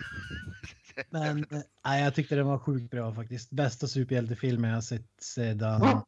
[1.10, 3.50] Men eh, nej, jag tyckte den var sjukt bra faktiskt.
[3.50, 6.06] Bästa superhjältefilmen jag har sett sedan Va?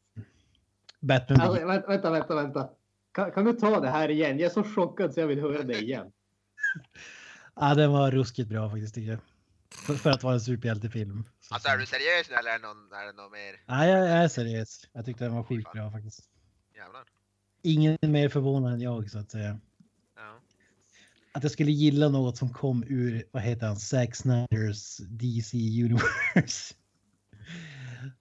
[1.00, 2.34] Batman Alltså, vänta, vänta.
[2.34, 2.70] vänta.
[3.12, 4.38] Kan, kan du ta det här igen?
[4.38, 6.12] Jag är så chockad så jag vill höra det igen.
[7.54, 9.20] Ja, den var ruskigt bra faktiskt tycker jag.
[9.74, 11.24] För, för att vara en superhjältefilm.
[11.40, 13.60] Så- Alltså är du seriös nu eller är det, någon, är det något mer?
[13.66, 14.88] Nej, jag, jag är seriös.
[14.92, 16.20] Jag tyckte den var sjukt bra faktiskt.
[16.76, 17.02] Jävlar.
[17.62, 19.58] Ingen mer förvånad än jag så att säga.
[20.16, 20.40] Ja.
[21.32, 26.74] Att jag skulle gilla något som kom ur, vad heter han, Zack Snyders DC Universe.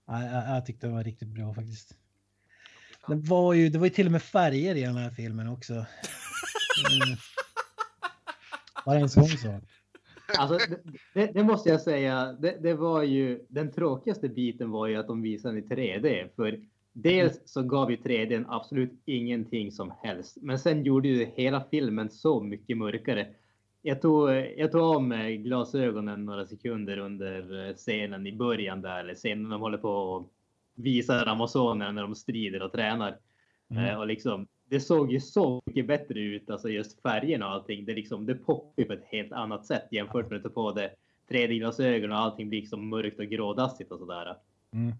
[0.06, 1.96] Ja, jag, jag tyckte den var riktigt bra faktiskt.
[3.08, 5.74] Det var ju, det var ju till och med färger i den här filmen också.
[7.04, 7.18] Mm.
[8.86, 9.64] Bara en sån sak.
[10.38, 10.76] Alltså,
[11.14, 12.34] det, det, måste jag säga.
[12.40, 16.30] Det, det var ju den tråkigaste biten var ju att de visade i 3D.
[16.36, 16.60] För
[16.94, 20.38] dels så gav ju 3D absolut ingenting som helst.
[20.42, 23.28] Men sen gjorde ju hela filmen så mycket mörkare.
[23.82, 29.16] Jag tog, jag tog av mig glasögonen några sekunder under scenen i början där, eller
[29.16, 30.32] scenen de håller på och
[30.76, 33.18] visar Amazonen när de strider och tränar.
[33.70, 33.86] Mm.
[33.86, 37.86] Eh, och liksom, det såg ju så mycket bättre ut, alltså just färgerna och allting.
[37.86, 40.92] Det, liksom, det poppade på ett helt annat sätt jämfört med att ta på det
[41.30, 44.38] 3D-glasögon och allting blir liksom mörkt och grådassigt och sådär.
[44.74, 44.96] Mm.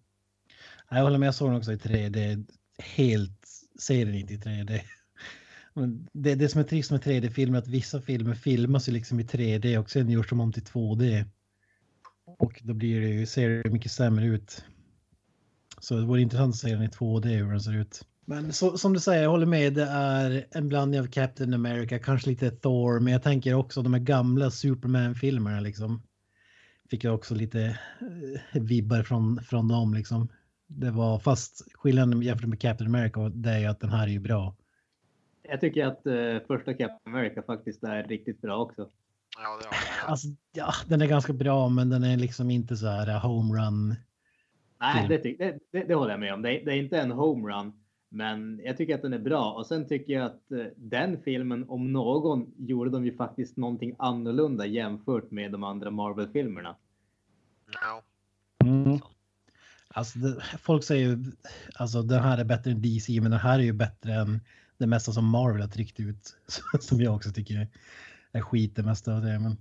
[0.90, 2.46] Jag håller med, jag såg den också i 3D.
[2.78, 3.48] Helt
[3.80, 4.80] ser den inte i 3D.
[5.74, 9.20] Men det, det som är trist med 3D-filmer är att vissa filmer filmas ju liksom
[9.20, 11.26] i 3D och sen görs de om till 2D.
[12.26, 14.66] Och då blir det, ju- ser det mycket sämre ut.
[15.80, 18.08] Så det vore intressant att se den i 2D hur den ser ut.
[18.32, 19.74] Men så, som du säger, jag håller med.
[19.74, 23.94] Det är en blandning av Captain America, kanske lite Thor, men jag tänker också de
[23.94, 26.02] här gamla Superman-filmerna liksom.
[26.90, 27.80] Fick jag också lite
[28.54, 30.28] eh, vibbar från, från dem liksom.
[30.68, 34.12] Det var fast skillnaden jämfört med Captain America det är ju att den här är
[34.12, 34.56] ju bra.
[35.44, 38.90] Jag tycker att eh, första Captain America faktiskt är riktigt bra också.
[39.38, 43.10] Ja, det Alltså, ja, den är ganska bra, men den är liksom inte så här
[43.10, 43.96] uh, homerun.
[44.80, 46.42] Nej, det, det, det, det håller jag med om.
[46.42, 47.74] Det, är- det är inte en homerun,
[48.14, 49.52] men jag tycker att den är bra.
[49.52, 53.96] Och sen tycker jag att eh, den filmen, om någon, gjorde de ju faktiskt någonting
[54.00, 56.76] annorlunda jämfört med de andra Marvel-filmerna.
[57.74, 58.04] Ja.
[58.68, 59.00] Mm.
[59.88, 61.32] Alltså, det, folk säger ju
[61.76, 64.40] alltså den här är bättre än DC, men den här är ju bättre än
[64.78, 66.36] det mesta som Marvel har tryckt ut.
[66.80, 67.68] Som jag också tycker
[68.32, 69.40] är skit det mesta av det.
[69.40, 69.58] Men...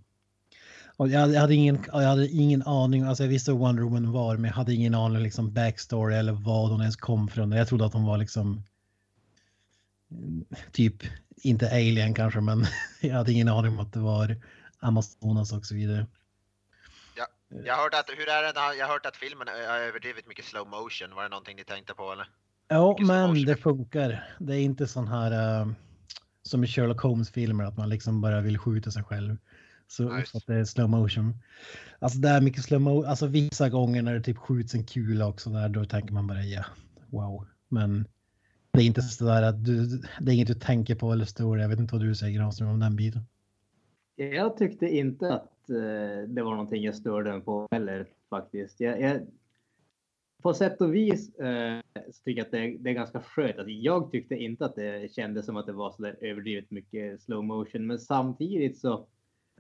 [1.01, 3.83] Och jag, hade, jag, hade ingen, jag hade ingen aning, alltså jag visste vad Wonder
[3.83, 7.53] Woman var, men jag hade ingen aning liksom backstory eller vad hon ens kom från.
[7.53, 8.63] Jag trodde att hon var liksom
[10.73, 10.95] typ,
[11.37, 12.67] inte alien kanske, men
[13.01, 14.37] jag hade ingen aning om att det var
[14.79, 16.07] Amazonas och så vidare.
[17.65, 20.69] Jag har hört att, hur är det, jag hört att filmen har överdrivet mycket slow
[20.69, 21.15] motion.
[21.15, 22.27] Var det någonting ni tänkte på eller?
[22.69, 24.37] Ja, Mycket men det funkar.
[24.39, 25.73] Det är inte sån här uh,
[26.43, 29.37] som i Sherlock Holmes-filmer att man liksom bara vill skjuta sig själv.
[29.91, 30.37] Så Nice.
[30.37, 31.35] att det är slow motion.
[31.99, 33.05] Alltså det är mycket slow motion.
[33.05, 36.43] Alltså vissa gånger när det typ skjuts en kula också där, då tänker man bara
[36.43, 36.65] ja,
[37.07, 37.47] wow.
[37.69, 38.07] Men
[38.73, 39.87] det är inte så där att du,
[40.21, 41.59] det är inget du tänker på eller står.
[41.61, 43.23] Jag vet inte vad du säger Granström om den biten.
[44.17, 48.81] Jag tyckte inte att eh, det var någonting jag störde mig på heller faktiskt.
[48.81, 49.21] Jag, jag,
[50.43, 51.81] på sätt och vis eh,
[52.13, 53.59] så tycker jag att det, det är ganska skönt.
[53.59, 57.23] Alltså, jag tyckte inte att det kändes som att det var så där överdrivet mycket
[57.23, 59.07] slow motion, men samtidigt så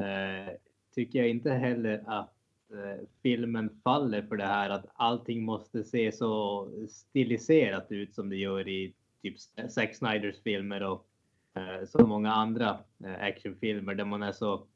[0.00, 0.52] Eh,
[0.94, 2.34] tycker jag inte heller att
[2.72, 8.36] eh, filmen faller för det här att allting måste se så stiliserat ut som det
[8.36, 9.36] gör i typ
[9.70, 11.06] Zack Snyders filmer och
[11.54, 14.66] eh, så många andra eh, actionfilmer där man är så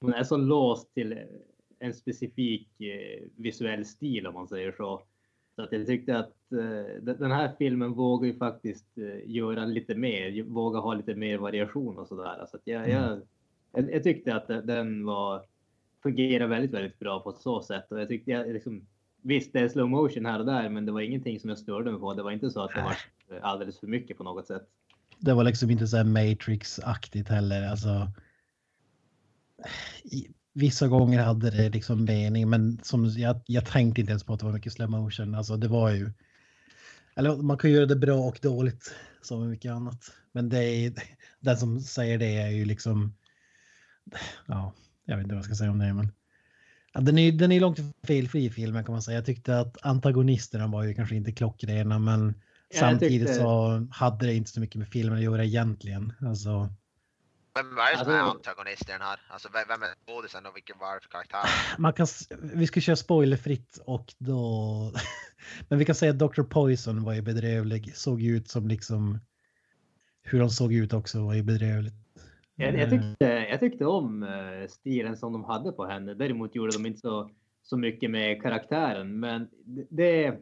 [0.00, 1.18] man är så låst till
[1.78, 5.02] en specifik eh, visuell stil om man säger så.
[5.56, 9.94] Så att jag tyckte att eh, den- här filmen vågar ju faktiskt eh, göra lite
[9.94, 12.46] mer, våga ha lite mer variation och sådär.
[12.50, 13.22] Så att jag, jag, mm
[13.72, 15.42] jag, jag tyckte att den var
[16.02, 18.86] fungerar väldigt, väldigt bra på så sätt och jag tyckte jag liksom
[19.22, 21.90] Visst, det är slow motion här och där, men det var ingenting som jag störde
[21.90, 22.14] mig på.
[22.14, 22.96] Det var inte så att det var
[23.40, 24.62] alldeles för mycket på något sätt.
[25.18, 27.68] Det var liksom inte så här Matrix-aktigt heller.
[27.68, 28.12] Alltså,
[30.52, 34.40] vissa gånger hade det liksom mening, men som jag, jag tänkte inte ens på att
[34.40, 35.34] det var mycket slow motion.
[35.34, 36.10] Alltså det var ju...
[37.14, 40.12] Eller man kan göra det bra och dåligt som mycket annat.
[40.32, 40.92] Men det är,
[41.40, 43.14] den som säger det är ju liksom...
[44.46, 44.72] Ja,
[45.04, 46.12] jag vet inte vad jag ska säga om det, men...
[46.92, 49.18] Ja, den, är, den är långt felfri filmen kan man säga.
[49.18, 52.34] Jag tyckte att antagonisterna var ju kanske inte klockrena, men
[52.68, 56.12] Ja, samtidigt tyckte- så hade det inte så mycket med filmen att göra egentligen.
[56.20, 56.68] Alltså,
[57.54, 59.20] Vem är det som är antagonist i den här?
[59.28, 61.50] Alltså vem är skådisen och vilken var det för karaktär?
[61.78, 62.06] man kan,
[62.40, 64.92] vi ska köra spoilerfritt och då...
[65.68, 66.42] Men vi kan säga att Dr.
[66.42, 67.96] Poison var ju bedrövlig.
[67.96, 69.20] Såg ut som liksom...
[70.22, 71.94] Hur de såg ut också var ju bedrövligt.
[72.60, 76.14] Jag, jag, Eh, tyckte, jag tyckte om eh, stilen som de hade på henne.
[76.14, 77.30] Däremot gjorde de inte så,
[77.62, 79.20] så mycket med karaktären.
[79.20, 80.36] Men det- det...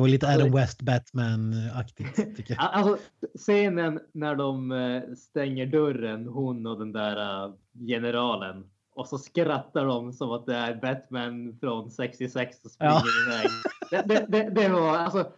[0.00, 2.70] Var lite Adam alltså- West Batman-aktigt tycker jag.
[2.72, 2.96] Alltså
[3.38, 7.52] scenen när de eh, stänger dörren, hon och den där
[7.86, 8.64] generalen.
[8.94, 13.02] Och så skrattar de som att det är Batman från 66 och springer Ja.
[13.28, 13.50] iväg.
[13.90, 15.32] Det, det, det, det var alltså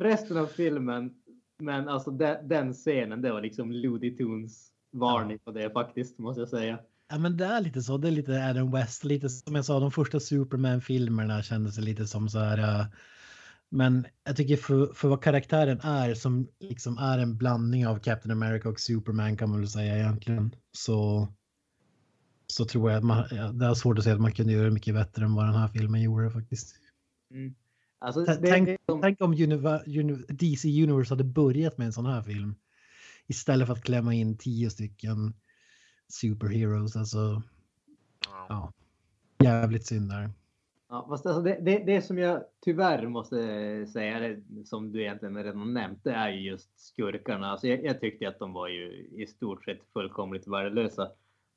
[0.00, 1.14] resten av filmen.
[1.58, 6.40] Men alltså de, den scenen, det var liksom Looney Tunes varning på det faktiskt måste
[6.40, 6.78] jag säga.
[7.10, 9.80] Ja men det är lite så, det är lite Adam West, lite som jag sa,
[9.80, 12.86] de första Superman-filmerna kändes det lite som så här.
[13.70, 18.30] men jag tycker för, för vad karaktären är, som liksom är en blandning av Captain
[18.32, 21.28] America och Superman kan man väl säga egentligen, så
[22.46, 23.24] så tror jag att man,
[23.58, 25.68] det är svårt att säga att man kunde göra mycket bättre än vad den här
[25.68, 26.74] filmen gjorde faktiskt.
[27.98, 31.86] Alltså, T- det, Tänk, det, som- tänk om Univer, Uni- DC Universe hade börjat med
[31.86, 32.54] en sån här film
[33.28, 35.34] istället för att klämma in tio stycken
[36.08, 36.96] superheroes.
[36.96, 37.42] Alltså,
[38.48, 38.72] Ja.
[39.44, 40.30] jävligt synd där.
[40.88, 43.36] Ja, fast alltså det, det, det som jag tyvärr måste
[43.86, 47.50] säga, det, som du egentligen redan nämnt, det är ju just skurkarna.
[47.50, 51.02] Alltså jag, jag tyckte att de var ju i stort sett fullkomligt värdelösa.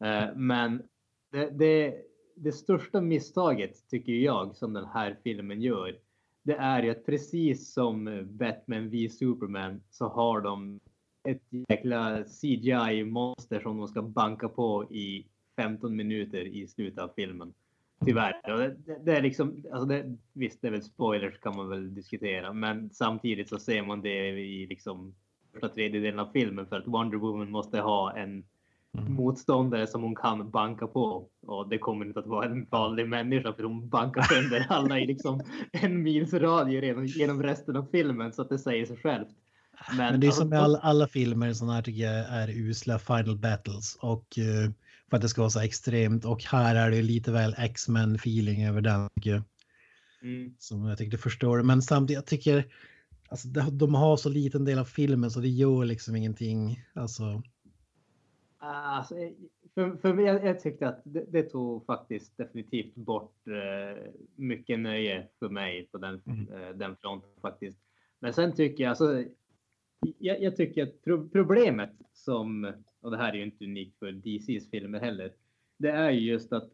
[0.04, 0.84] Eh, men
[1.32, 1.96] det, det,
[2.36, 6.00] det största misstaget tycker jag som den här filmen gör,
[6.44, 10.80] det är ju att precis som Batman v Superman så har de
[11.26, 17.54] ett jäkla CGI-monster som de ska banka på i 15 minuter i slutet av filmen.
[18.06, 18.42] Tyvärr.
[18.44, 22.54] Det, det, är liksom, alltså det, visst, det är väl spoilers kan man väl diskutera,
[22.54, 25.16] men samtidigt så ser man det i liksom
[25.54, 28.44] första tredjedelen av filmen för att Wonder Woman måste ha en
[28.98, 29.14] mm.
[29.14, 31.28] motståndare som hon kan banka på.
[31.48, 35.08] Och det kommer inte att vara en vanlig människa för hon bankar sönder alla i
[35.08, 39.36] liksom en mils radie genom, genom resten av filmen så att det säger sig självt.
[39.98, 43.00] Men, Men det är som med alla, alla filmer sådana här tycker jag är usla
[43.00, 44.72] final battles och uh,
[45.10, 48.66] för att det ska vara så extremt och här är det lite väl X-Men feeling
[48.66, 49.44] över den tycker jag.
[50.22, 50.56] Mm.
[50.60, 51.64] Som jag tycker förstår.
[51.64, 52.66] Men samtidigt jag tycker
[53.30, 56.84] alltså, de har så liten del av filmen så det gör liksom ingenting.
[56.94, 57.42] Alltså.
[58.58, 59.16] Alltså,
[59.74, 64.80] för, för mig, jag, jag tyckte att det, det, tog faktiskt definitivt bort eh, mycket
[64.80, 66.54] nöje för mig på den, mm.
[66.54, 67.78] eh, den fronten faktiskt.
[68.20, 69.24] Men sen tycker jag, alltså,
[70.18, 74.12] jag, jag tycker att pro problemet som, och det här är ju inte unikt för
[74.12, 75.34] DCs filmer heller,
[75.78, 76.70] det är ju just att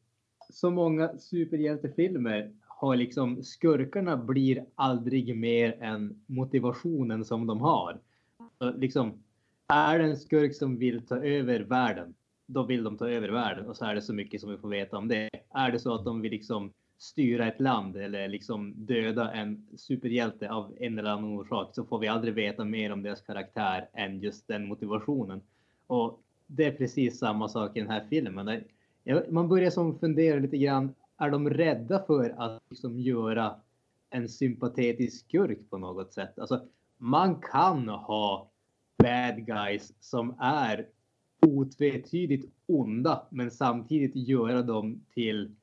[0.49, 7.99] så många superhjältefilmer har liksom skurkarna blir aldrig mer än motivationen som de har.
[8.77, 9.23] Liksom,
[9.67, 12.13] är det en skurk som vill ta över världen,
[12.47, 14.69] då vill de ta över världen och så är det så mycket som vi får
[14.69, 15.29] veta om det.
[15.53, 20.51] Är det så att de vill liksom styra ett land eller liksom döda en superhjälte
[20.51, 24.19] av en eller annan orsak så får vi aldrig veta mer om deras karaktär än
[24.19, 25.41] just den motivationen.
[25.87, 28.63] Och det är precis samma sak i den här filmen.
[29.29, 30.93] Man börjar som fundera lite grann.
[31.17, 33.55] Är de rädda för att liksom göra
[34.09, 36.39] en sympatetisk skurk på något sätt?
[36.39, 36.65] Alltså,
[36.97, 38.49] man kan ha
[38.97, 40.87] bad guys som är
[41.41, 45.55] otvetydigt onda, men samtidigt göra dem till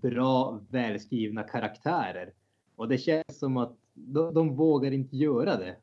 [0.00, 2.32] bra, välskrivna karaktärer.
[2.76, 5.76] Och det känns som att de, de vågar inte göra det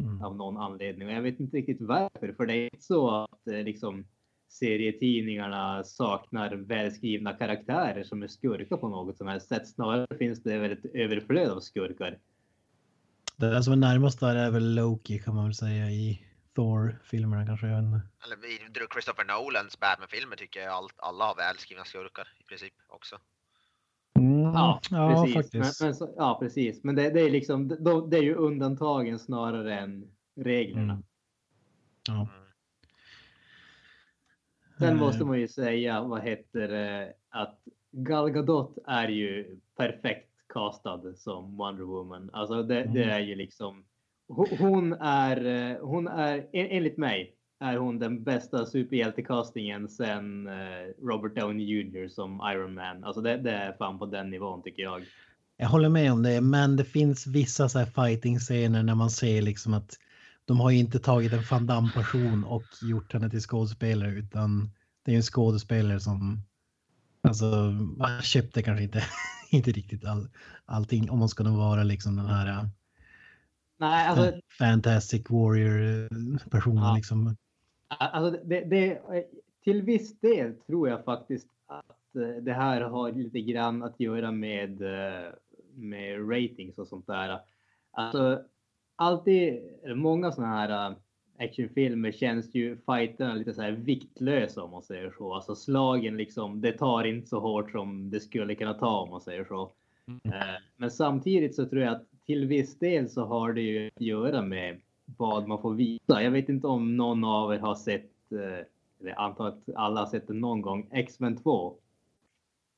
[0.00, 0.22] mm.
[0.22, 1.08] av någon anledning.
[1.08, 4.06] Och jag vet inte riktigt varför, för det är inte så att eh, liksom,
[4.48, 9.68] serietidningarna saknar välskrivna karaktärer som är skurkar på något som helst sätt.
[9.68, 12.18] Snarare finns det väl ett överflöd av skurkar.
[13.36, 17.66] Det som är närmast där är väl Loki kan man väl säga i Thor-filmerna kanske.
[17.66, 22.72] Jag Eller i Christopher Nolans Batman-filmer tycker jag allt, alla har välskrivna skurkar i princip
[22.88, 23.16] också.
[24.54, 25.34] Ja, ja, precis.
[25.34, 25.80] Faktiskt.
[25.80, 26.84] Men, men, ja, precis.
[26.84, 30.92] Men det, det är liksom, det, det är ju undantagen snarare än reglerna.
[30.92, 31.04] Mm.
[32.08, 32.14] Ja.
[32.14, 32.28] Mm.
[34.78, 35.00] Sen eh.
[35.00, 37.58] måste man ju säga, vad heter det, att
[37.90, 42.30] Gal Gadot är ju perfekt castad som Wonder Woman.
[42.32, 43.16] Alltså det, det mm.
[43.16, 43.84] är ju liksom,
[44.58, 50.54] hon är, eh, hon är enligt mig är hon den bästa superhjältecastingen sen eh,
[51.02, 53.04] Robert Downey Jr som Iron Man.
[53.04, 55.04] Alltså det, det, är fan på den nivån tycker jag.
[55.56, 59.42] Jag håller med om det, men det finns vissa så här fighting-scener när man ser
[59.42, 59.98] liksom att
[60.44, 64.70] de har inte tagit en Van Damme-person och gjort henne till skådespelare utan
[65.04, 66.42] det är en skådespelare som
[67.22, 67.46] alltså
[67.96, 69.02] man köpte kanske inte,
[69.50, 70.28] inte riktigt all,
[70.64, 72.68] allting om man ska vara liksom den här
[73.78, 76.96] Nej, alltså, Fantastic Warrior-personen ja.
[76.96, 77.36] liksom.
[77.98, 79.00] Alltså det, det,
[79.64, 84.32] till viss del tror jag faktiskt att eh, det här har lite grann att göra
[84.32, 85.32] med, eh,
[85.74, 87.40] med ratings och sånt där.
[87.90, 88.42] Alltså,
[88.96, 89.60] alltid,
[89.96, 90.96] många sådana här eh,
[91.38, 95.34] actionfilmer känns ju fighterna lite så här viktlösa om man säger så.
[95.34, 99.20] Alltså slagen liksom, det tar inte så hårt som det skulle kunna ta om man
[99.20, 99.72] säger så.
[100.08, 100.20] Mm.
[100.76, 104.42] Men samtidigt så tror jag att till viss del så har det ju att göra
[104.42, 106.22] med vad man får visa.
[106.22, 108.66] Jag vet inte om någon av er har sett, eh,
[109.00, 111.76] eller antar att alla har sett det någon gång, X-Men 2.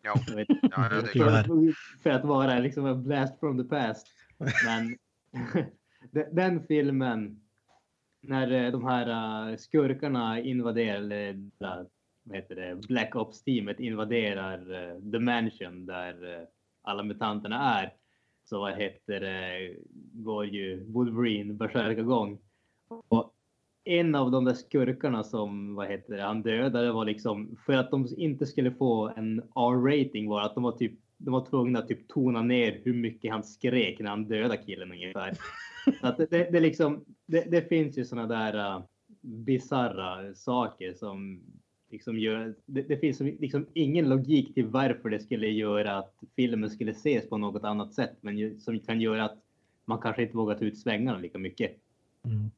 [0.02, 4.06] Ja, vet, ja för, för att vara liksom en blast from the past.
[4.38, 4.96] Men
[6.32, 7.40] den filmen,
[8.20, 11.36] när eh, de här eh, skurkarna invaderar,
[12.22, 14.60] vad heter det, Black Ops-teamet invaderar
[15.12, 16.46] The Mansion där
[16.82, 17.92] alla mutanterna är
[18.48, 19.74] så vad heter det,
[20.12, 22.02] går ju Wolverine bärsärka.
[23.08, 23.34] Och
[23.84, 27.90] en av de där skurkarna som vad heter det, han dödade var liksom för att
[27.90, 31.88] de inte skulle få en R-rating var att de var typ de var tvungna att
[31.88, 35.34] typ tona ner hur mycket han skrek när han dödade killen ungefär.
[36.00, 38.84] Så att det, det, det, liksom, det, det finns ju såna där uh,
[39.20, 41.42] bizarra saker som
[41.90, 46.70] liksom gör, det, det finns liksom ingen logik till varför det skulle göra att filmen
[46.70, 49.38] skulle ses på något annat sätt, men som kan göra att
[49.84, 51.70] man kanske inte vågar ta ut svängarna lika mycket.
[52.24, 52.50] Mm.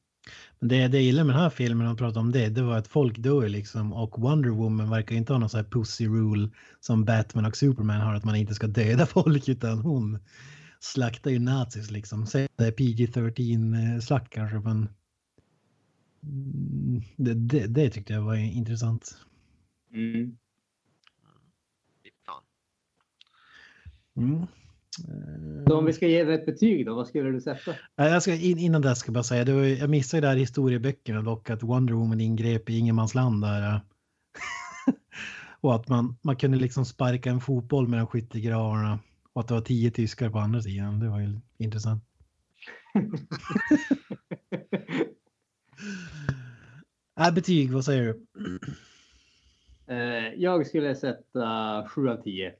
[0.59, 2.79] Men det, det jag gillar med den här filmen, om pratar om det, det var
[2.79, 6.51] att folk dör liksom och Wonder Woman verkar inte ha någon sån här pussy rule
[6.81, 10.19] som Batman och Superman har, att man inte ska döda folk utan hon
[10.81, 12.27] slaktar ju nazis liksom.
[12.27, 14.89] Säg det är PG-13-slakt eh, kanske, men
[17.17, 19.17] det, det, det, tyckte jag var intressant.
[19.95, 20.37] Mm.
[24.17, 24.47] Mm.
[25.67, 27.75] Så om vi ska ge det ett betyg då, vad skulle du sätta?
[27.97, 31.51] Jag ska, innan det ska jag bara säga, det var, jag missade där historieböckerna dock
[31.51, 33.81] att Wonder Woman ingrep i ingenmansland där.
[35.61, 38.99] och att man, man kunde liksom sparka en fotboll mellan skyttegravarna
[39.33, 40.99] och att det var tio tyskar på andra sidan.
[40.99, 42.05] Det var ju intressant.
[47.29, 48.27] äh, betyg, vad säger du?
[49.91, 52.55] Eh, jag skulle sätta 7 av 10 eh,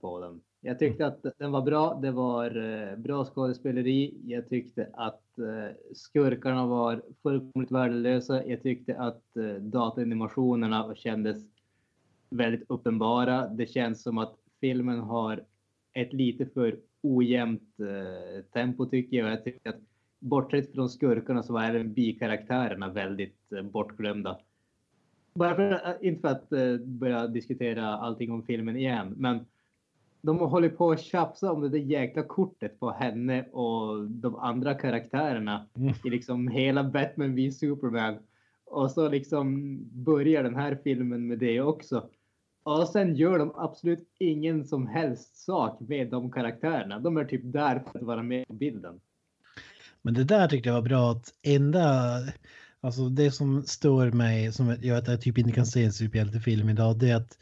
[0.00, 0.40] på den.
[0.60, 1.98] Jag tyckte att den var bra.
[2.02, 4.14] Det var eh, bra skådespeleri.
[4.24, 5.22] Jag tyckte att
[5.94, 8.46] skurkarna var fullkomligt värdelösa.
[8.46, 9.22] Jag tyckte att
[9.60, 11.36] datanimationerna kändes
[12.30, 13.48] väldigt uppenbara.
[13.48, 15.44] Det känns som att filmen har
[15.92, 17.76] ett lite för ojämnt
[18.52, 19.30] tempo tycker jag.
[19.30, 19.80] Jag tycker att
[20.18, 24.38] bortsett från skurkarna så var även bikaraktärerna väldigt eh, bortglömda.
[25.34, 29.46] Bara för, eh, inte för att eh, börja diskutera allting om filmen igen, men
[30.20, 34.74] de håller på att tjafsa om det där jäkla kortet på henne och de andra
[34.74, 35.94] karaktärerna mm.
[36.04, 38.18] i liksom hela Batman v Superman.
[38.64, 42.08] Och så liksom börjar den här filmen med det också.
[42.62, 46.98] Och sen gör de absolut ingen som helst sak med de karaktärerna.
[46.98, 49.00] De är typ där för att vara med på bilden.
[50.06, 52.18] Men det där tyckte jag var bra att enda,
[52.80, 56.68] alltså det som stör mig, som gör att jag typ inte kan se en superhjältefilm
[56.68, 57.38] idag, det är att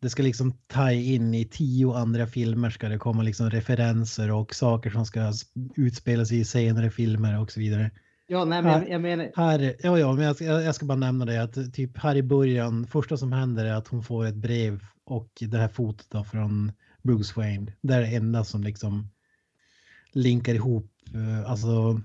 [0.00, 4.54] det ska liksom ta in i tio andra filmer ska det komma liksom referenser och
[4.54, 5.32] saker som ska
[5.76, 7.90] utspela sig i senare filmer och så vidare.
[8.26, 9.30] Ja, nej, men här, jag menar...
[9.36, 12.86] Här, ja, ja, men jag, jag ska bara nämna det att typ här i början,
[12.86, 16.72] första som händer är att hon får ett brev och det här fotot då från
[17.02, 17.72] Bruce Wayne.
[17.80, 19.08] Det är det enda som liksom
[20.12, 20.92] linkar ihop,
[21.46, 22.00] alltså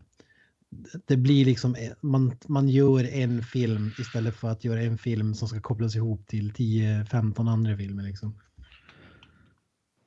[1.06, 5.48] det blir liksom, man, man gör en film istället för att göra en film som
[5.48, 8.40] ska kopplas ihop till 10-15 andra filmer liksom.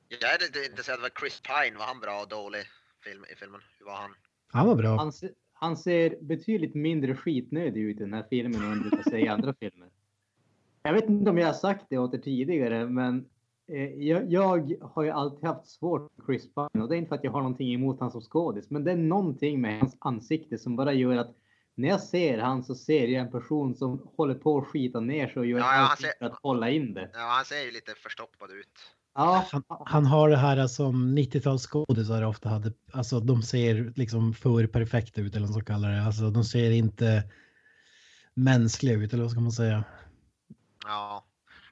[0.09, 2.61] Jag är inte intresserad av Chris Pine, var han bra och dålig
[3.03, 3.61] film, i filmen?
[3.79, 4.11] Hur var han?
[4.47, 4.97] Han var bra.
[4.97, 5.11] Han,
[5.53, 9.27] han ser betydligt mindre skitnödig ut i den här filmen än han brukar säga i
[9.27, 9.89] andra filmer.
[10.83, 13.23] Jag vet inte om jag har sagt det åt er tidigare, men eh,
[13.97, 17.15] jag, jag, har ju alltid haft svårt med Chris Pine och det är inte för
[17.15, 20.57] att jag har någonting emot honom som skådis, men det är någonting med hans ansikte
[20.57, 21.35] som bara gör att
[21.75, 25.27] när jag ser han så ser jag en person som håller på att skita ner
[25.27, 27.09] sig och gör ja, allt för att hålla in det.
[27.13, 28.97] Ja, han ser ju lite förstoppad ut.
[29.15, 29.45] Ja.
[29.51, 32.73] Han, han, har det här som 90-talsskådisar ofta hade.
[32.91, 36.01] Alltså de ser liksom för perfekta ut eller vad man ska kalla det.
[36.01, 37.23] Alltså de ser inte
[38.33, 39.83] mänskliga ut eller vad ska man säga.
[40.85, 41.26] Ja,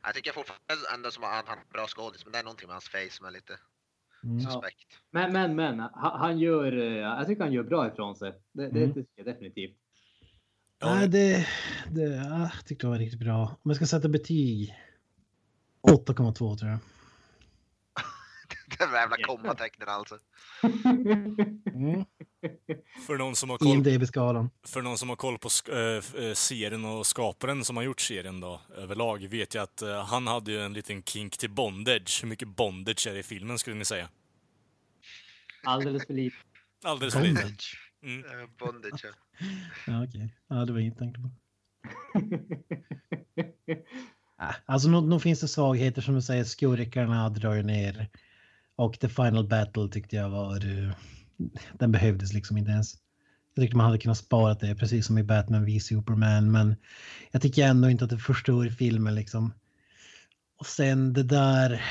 [0.06, 2.74] jag tycker fortfarande ändå som att han är bra skådis, men det är någonting med
[2.74, 3.54] hans face som är lite
[4.24, 4.40] mm.
[4.40, 4.90] suspekt.
[4.90, 4.98] Ja.
[5.12, 8.32] Men, men, men, han gör, jag tycker han gör bra ifrån sig.
[8.52, 8.94] Det, det mm.
[8.94, 9.78] tycker jag definitivt.
[10.80, 11.48] Ja, det,
[11.92, 13.42] det, jag tyckte det var riktigt bra.
[13.64, 14.76] Om jag ska sätta betyg.
[15.88, 16.80] 8,2 tror jag.
[18.80, 20.18] Den jävla kommatecknen alltså.
[21.74, 22.06] Mm.
[23.08, 24.50] För någon som har koll.
[24.68, 28.62] För någon som har koll på äh, serien och skaparen som har gjort serien då,
[28.78, 32.20] överlag, vet jag att äh, han hade ju en liten kink till bondage.
[32.22, 34.10] Hur mycket bondage är det i filmen skulle ni säga?
[35.64, 36.36] Alldeles för lite.
[36.84, 37.54] Alldeles för lite.
[38.04, 38.26] Mm.
[38.26, 39.10] Uh, bondage, ja.
[39.88, 40.08] ja, okej.
[40.08, 40.30] Okay.
[40.48, 41.30] Ja, det var inget tänkte på.
[44.66, 48.10] alltså, nog, nog finns det svagheter som du säger, skurkarna drar ner
[48.76, 50.56] och The Final Battle tyckte jag var...
[50.56, 50.92] Eh,
[51.74, 52.94] den behövdes liksom inte ens.
[53.54, 56.76] Jag tyckte man hade kunnat spara det precis som i Batman v Superman men
[57.32, 59.54] jag tycker ändå inte att det förstör filmen liksom.
[60.58, 61.82] Och sen det där,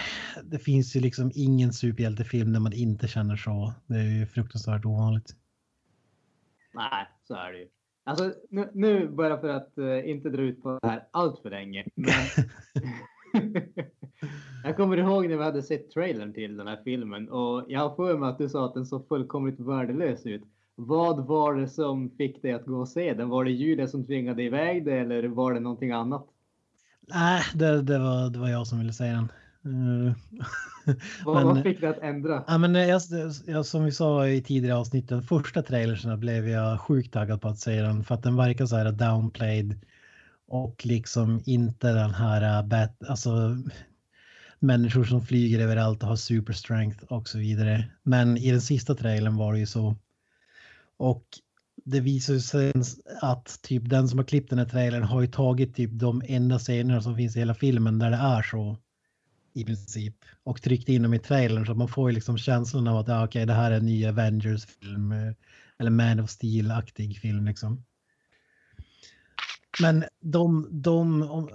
[0.45, 3.74] det finns ju liksom ingen superhjältefilm där man inte känner så.
[3.87, 5.37] Det är ju fruktansvärt ovanligt.
[6.74, 7.68] Nej, så är det ju.
[8.05, 11.51] Alltså nu, nu bara för att uh, inte dra ut på det här allt för
[11.51, 11.85] länge.
[11.95, 12.12] Men...
[14.64, 17.97] Jag kommer ihåg när vi hade sett trailern till den här filmen och jag har
[17.97, 20.43] för mig att du sa att den såg fullkomligt värdelös ut.
[20.74, 23.28] Vad var det som fick dig att gå och se den?
[23.28, 26.26] Var det Julia som tvingade iväg det eller var det någonting annat?
[27.01, 29.28] Nej, det, det, var, det var jag som ville säga den.
[31.24, 32.45] Vad, men, vad fick dig att ändra?
[32.47, 33.01] Ja, men jag,
[33.47, 37.49] jag, som vi sa i tidigare avsnitt, den första trailersen blev jag sjukt taggad på
[37.49, 39.74] att se den för att den verkar så här downplayed
[40.47, 43.57] och liksom inte den här äh, bat, alltså
[44.59, 47.84] människor som flyger överallt och har super strength och så vidare.
[48.03, 49.97] Men i den sista trailern var det ju så.
[50.97, 51.24] Och
[51.84, 52.72] det visar sig
[53.20, 56.59] att typ den som har klippt den här trailern har ju tagit typ de enda
[56.59, 58.78] scenerna som finns i hela filmen där det är så
[59.55, 62.97] i princip och tryckt in dem i trailern så man får ju liksom känslan av
[62.97, 65.14] att ah, okej, det här är en ny Avengers-film
[65.78, 67.84] eller Man of Steel-aktig film liksom.
[69.81, 71.49] Men de, de, om,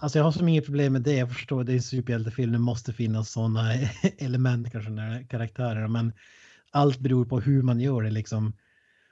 [0.00, 2.58] alltså jag har som inget problem med det, jag förstår det är en superhjältefilm, det
[2.58, 3.72] måste finnas sådana
[4.18, 6.12] element kanske, när karaktärer, men
[6.70, 8.52] allt beror på hur man gör det liksom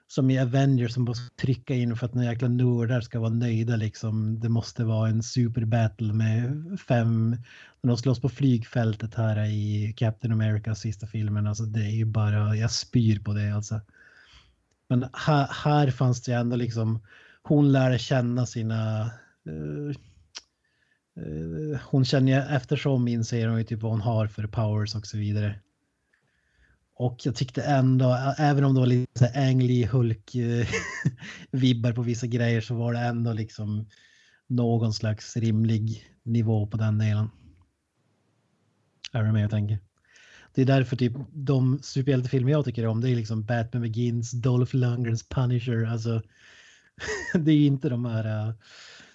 [0.07, 3.77] som i Avengers som måste trycka in för att några jäkla nördar ska vara nöjda
[3.77, 4.41] liksom.
[4.41, 7.31] Det måste vara en superbattle med fem,
[7.81, 12.05] när de slåss på flygfältet här i Captain America sista filmen, alltså det är ju
[12.05, 13.81] bara, jag spyr på det alltså.
[14.89, 17.01] Men här, här fanns det ändå liksom,
[17.45, 19.11] hon lärde känna sina
[19.49, 19.93] uh,
[21.21, 25.07] uh, hon känner ju eftersom inser hon ju typ vad hon har för powers och
[25.07, 25.61] så vidare.
[26.97, 30.69] Och jag tyckte ändå, även om det var lite Ang Lee Hulk-vibbar
[31.91, 33.89] eh, på vissa grejer så var det ändå liksom
[34.47, 37.31] någon slags rimlig nivå på den delen.
[39.13, 39.79] Är du med och tänker?
[40.55, 44.77] Det är därför typ de superhjältefilmer jag tycker om det är liksom Batman Begins, Dolph
[44.77, 46.23] Lundgrens Punisher, alltså
[47.35, 48.49] det är inte de här...
[48.49, 48.55] Uh,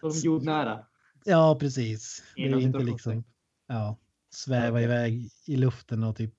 [0.01, 0.85] de jordnära.
[1.23, 2.23] Ja, precis.
[2.35, 3.23] Det är inte liksom
[3.67, 3.97] ja,
[4.29, 6.33] sväva iväg i luften och typ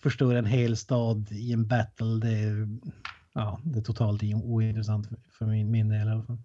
[0.00, 2.68] förstöra en hel stad i en battle, det är,
[3.32, 6.38] ja, det är totalt ointressant för min, min del i alla fall.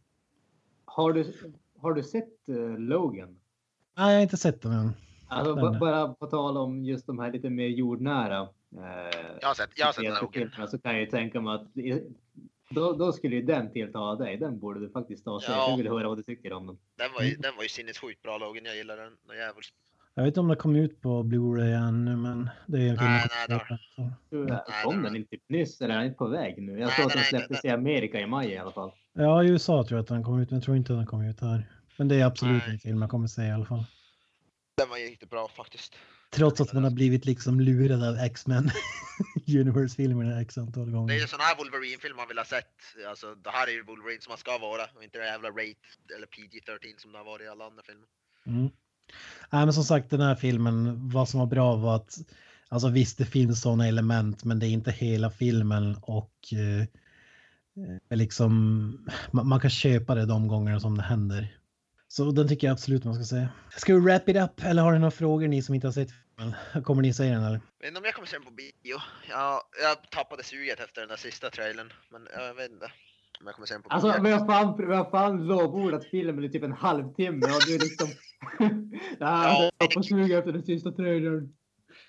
[0.86, 1.34] Har du,
[1.78, 3.40] har du sett uh, Logan?
[3.98, 4.92] Nej, jag har inte sett den än.
[5.28, 8.42] Alltså, den, bara på tal om just de här lite mer jordnära.
[8.78, 10.68] Eh, jag har sett, jag har sett Logan.
[10.68, 11.68] Så kan jag ju tänka mig att
[12.70, 14.38] då, då skulle ju den tilltala dig.
[14.38, 15.52] Den borde du faktiskt ta och se.
[15.52, 15.70] Ja.
[15.70, 16.78] Jag vill höra vad du tycker om den.
[16.98, 18.66] Den var ju, den var ju sinnessjukt bra Logan.
[18.66, 19.12] Jag gillar den.
[19.28, 19.74] Något jävligt.
[20.14, 23.10] Jag vet inte om det kom ut på Blu-ray ännu, men det är en film
[23.10, 26.80] nej, nej, nej, Kom den inte nyss eller är den inte på väg nu?
[26.80, 28.92] Jag såg att den släpptes i Amerika i maj i alla fall.
[29.14, 31.06] Ja, i USA tror jag att den kom ut, men jag tror inte att den
[31.06, 31.70] kom ut här.
[31.98, 32.74] Men det är absolut nej.
[32.74, 33.84] en film jag kommer se i alla fall.
[34.78, 35.96] Den var riktigt bra faktiskt.
[36.30, 38.72] Trots att man har blivit liksom lurad av X-Men
[39.48, 41.08] Universe-filmerna x antal gånger.
[41.08, 42.76] Det är ju sån här Wolverine-film man vill ha sett.
[43.10, 45.88] Alltså, det här är ju Wolverine som man ska vara och inte det jävla Rate
[46.16, 48.08] eller PG-13 som det har varit i alla andra filmer.
[48.46, 48.70] Mm.
[49.50, 52.18] Nej, men som sagt, den här filmen, vad som var bra var att
[52.70, 56.88] alltså visst, det finns sådana element, men det är inte hela filmen och eh,
[58.18, 58.92] liksom
[59.32, 61.59] man, man, kan köpa det de gångerna som det händer.
[62.12, 63.48] Så den tycker jag absolut man ska se.
[63.78, 66.10] Ska vi wrap it up eller har ni några frågor ni som inte har sett
[66.12, 66.56] filmen?
[66.84, 67.62] Kommer ni säga den eller?
[67.80, 68.98] Jag vet inte om jag kommer se den på bio.
[69.30, 72.86] Jag, jag tappade suget efter den där sista trailern, men jag vet inte.
[73.40, 76.44] Om jag kommer se den på alltså, vi har fan, vi har fan lovordat filmen
[76.44, 78.08] i typ en halvtimme och du liksom...
[79.20, 81.54] ja, jag får suga efter den sista trailern.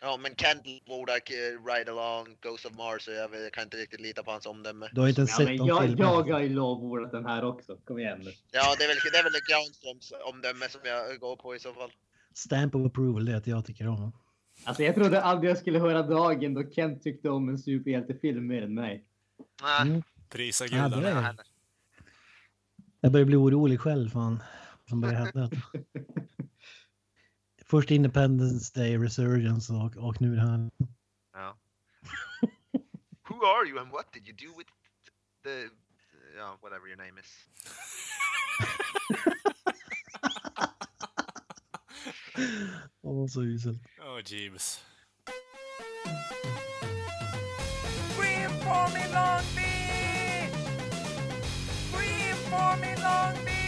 [0.02, 1.36] Ja, men Kent Wodak, uh,
[1.66, 4.88] Ride Along, Ghost of Mars, så jag, jag, kan inte riktigt lita på hans omdöme.
[4.92, 6.24] Du har inte ens ja, sett de jag, filmerna?
[6.26, 7.76] Jag har ju lovordat den här också.
[7.76, 8.32] Kom igen nu.
[8.50, 11.72] Ja, det är väl, det är väl Granströms omdöme som jag går på i så
[11.72, 11.90] fall.
[12.34, 14.12] Stamp of approval, det är att jag tycker om honom.
[14.64, 18.62] Alltså jag trodde aldrig jag skulle höra dagen då Kent tyckte om en superhjältefilm mer
[18.62, 19.04] än mig.
[19.62, 19.82] Nej.
[19.82, 20.02] Mm.
[20.28, 21.34] Prisa gudarna.
[21.36, 21.44] Ja,
[23.00, 24.42] jag börjar bli orolig själv fan.
[24.88, 25.50] Som börjar hända.
[27.70, 30.70] Först Independence Day, Resurgence och, och nu det här.
[31.32, 31.56] Ja.
[33.28, 34.68] Who are you and what did you do with
[35.44, 35.70] the,
[36.36, 37.48] yeah, whatever your name is?
[43.02, 43.82] Åh, oh, så uselt.
[44.00, 44.84] Åh, oh, Jeeves.
[48.12, 50.54] Scream for me Long Beach!
[51.88, 53.59] Scream for me Long Beach!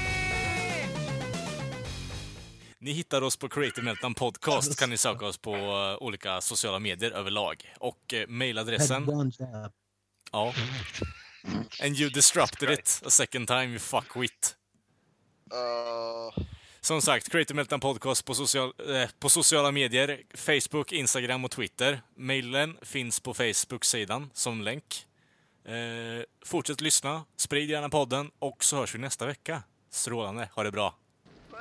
[2.82, 6.78] Ni hittar oss på Creative Meltdown Podcast, kan ni söka oss på uh, olika sociala
[6.78, 7.74] medier överlag.
[7.78, 9.32] Och uh, mailadressen...
[10.32, 10.54] Ja.
[11.82, 14.56] And you disrupted it a second time, you fuckwit.
[15.52, 16.44] Uh...
[16.80, 20.22] Som sagt, Creative Meltdown Podcast på, social, eh, på sociala medier.
[20.34, 22.02] Facebook, Instagram och Twitter.
[22.16, 25.06] Mailen finns på Facebook-sidan som länk.
[25.64, 29.62] Eh, fortsätt lyssna, sprid gärna podden och så hörs vi nästa vecka.
[29.90, 31.01] Strålande, ha det bra!